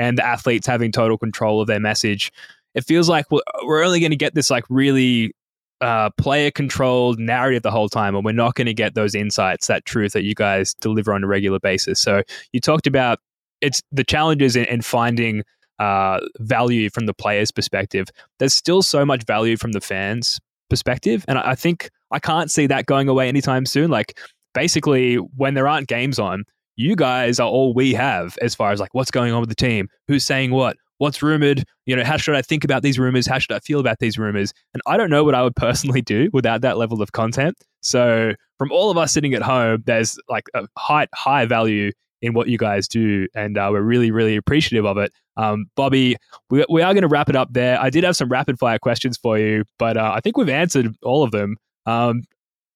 [0.00, 2.32] and the athletes having total control of their message,
[2.74, 5.34] it feels like we're only going to get this like really
[5.82, 9.66] uh, player controlled narrative the whole time, and we're not going to get those insights,
[9.66, 12.00] that truth that you guys deliver on a regular basis.
[12.00, 12.22] So
[12.52, 13.18] you talked about
[13.60, 15.42] it's the challenges in, in finding
[15.78, 18.08] uh, value from the players' perspective.
[18.38, 20.40] There's still so much value from the fans'
[20.70, 23.90] perspective, and I, I think I can't see that going away anytime soon.
[23.90, 24.18] Like
[24.54, 26.44] basically, when there aren't games on,
[26.80, 29.54] you guys are all we have as far as like what's going on with the
[29.54, 33.26] team, who's saying what, what's rumored, you know, how should I think about these rumors,
[33.26, 34.52] how should I feel about these rumors?
[34.72, 37.56] And I don't know what I would personally do without that level of content.
[37.82, 42.34] So from all of us sitting at home, there's like a high high value in
[42.34, 45.10] what you guys do, and uh, we're really really appreciative of it.
[45.38, 46.16] Um, Bobby,
[46.50, 47.80] we, we are going to wrap it up there.
[47.80, 50.94] I did have some rapid fire questions for you, but uh, I think we've answered
[51.02, 51.56] all of them.
[51.86, 52.22] Um,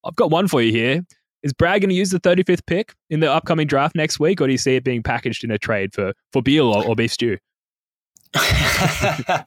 [0.05, 1.03] I've got one for you here.
[1.45, 4.47] Is Brad going to use the 35th pick in the upcoming draft next week, or
[4.47, 7.13] do you see it being packaged in a trade for, for Beal or, or beef
[7.13, 7.37] stew?
[8.35, 9.43] uh,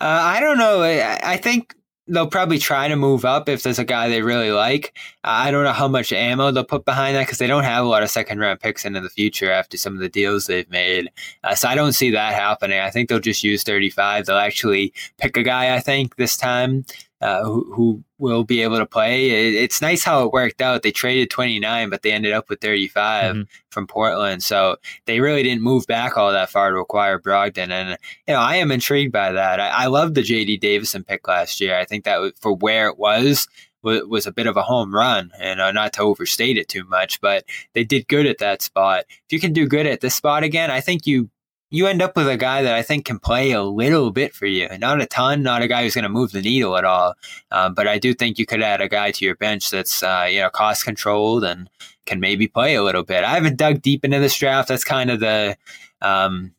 [0.00, 0.82] I don't know.
[0.82, 1.76] I, I, think
[2.08, 4.98] they'll probably try to move up if there's a guy they really like.
[5.22, 7.84] Uh, I don't know how much ammo they'll put behind that because they don't have
[7.84, 10.68] a lot of second round picks into the future after some of the deals they've
[10.68, 11.08] made.
[11.44, 12.80] Uh, so I don't see that happening.
[12.80, 14.26] I think they'll just use 35.
[14.26, 16.84] They'll actually pick a guy, I think, this time
[17.20, 19.30] uh, who, who, will be able to play.
[19.30, 20.82] It, it's nice how it worked out.
[20.82, 23.42] They traded 29, but they ended up with 35 mm-hmm.
[23.70, 24.42] from Portland.
[24.42, 27.70] So they really didn't move back all that far to acquire Brogdon.
[27.70, 27.96] And,
[28.26, 29.60] you know, I am intrigued by that.
[29.60, 31.78] I, I love the JD Davison pick last year.
[31.78, 33.46] I think that for where it was,
[33.82, 37.20] was a bit of a home run, and uh, not to overstate it too much,
[37.20, 37.44] but
[37.74, 39.04] they did good at that spot.
[39.08, 41.30] If you can do good at this spot again, I think you
[41.70, 44.46] you end up with a guy that I think can play a little bit for
[44.46, 44.68] you.
[44.78, 47.14] Not a ton, not a guy who's going to move the needle at all.
[47.50, 50.26] Um, but I do think you could add a guy to your bench that's uh,
[50.30, 51.68] you know cost controlled and
[52.06, 53.24] can maybe play a little bit.
[53.24, 54.68] I haven't dug deep into this draft.
[54.68, 55.56] That's kind of the
[56.00, 56.52] um,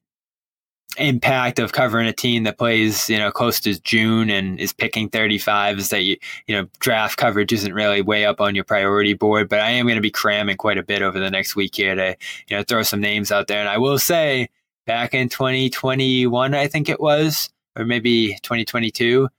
[0.98, 5.10] impact of covering a team that plays, you know, close to June and is picking
[5.10, 9.14] 35 is that you, you know, draft coverage isn't really way up on your priority
[9.14, 11.76] board, but I am going to be cramming quite a bit over the next week
[11.76, 12.16] here to,
[12.48, 13.60] you know, throw some names out there.
[13.60, 14.50] And I will say
[14.90, 19.30] back in 2021, I think it was, or maybe 2022,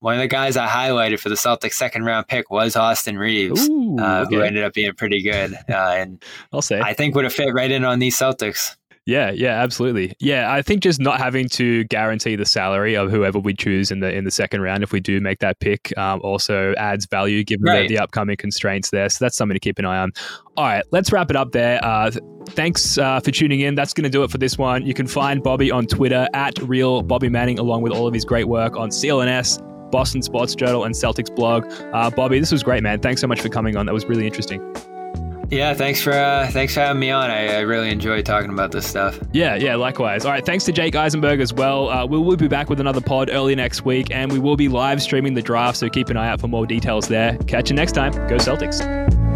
[0.00, 3.66] one of the guys I highlighted for the Celtics second round pick was Austin Reaves,
[3.70, 4.34] Ooh, uh, okay.
[4.34, 5.56] who ended up being pretty good.
[5.70, 6.22] Uh, and
[6.52, 8.76] I'll say I think would have fit right in on these Celtics.
[9.06, 10.12] Yeah, yeah, absolutely.
[10.20, 14.00] Yeah, I think just not having to guarantee the salary of whoever we choose in
[14.00, 17.42] the in the second round if we do make that pick um, also adds value
[17.44, 17.88] given right.
[17.88, 19.08] the, the, upcoming constraints there.
[19.08, 20.12] So that's something to keep an eye on.
[20.56, 21.82] All right, let's wrap it up there.
[21.82, 22.10] Uh,
[22.50, 23.74] thanks uh, for tuning in.
[23.74, 24.86] That's going to do it for this one.
[24.86, 28.24] You can find Bobby on Twitter at real Bobby Manning along with all of his
[28.24, 31.64] great work on CLNS, Boston Sports Journal, and Celtics blog.
[31.92, 33.00] Uh, Bobby, this was great, man.
[33.00, 33.86] Thanks so much for coming on.
[33.86, 34.60] That was really interesting.
[35.50, 37.28] Yeah, thanks for uh, thanks for having me on.
[37.28, 39.18] I, I, really enjoy talking about this stuff.
[39.32, 40.24] Yeah, yeah, likewise.
[40.24, 41.90] All right, thanks to Jake Eisenberg as well.
[41.90, 44.68] Uh, we will be back with another pod early next week, and we will be
[44.68, 45.76] live streaming the draft.
[45.76, 47.36] So keep an eye out for more details there.
[47.48, 48.12] Catch you next time.
[48.28, 49.29] Go Celtics.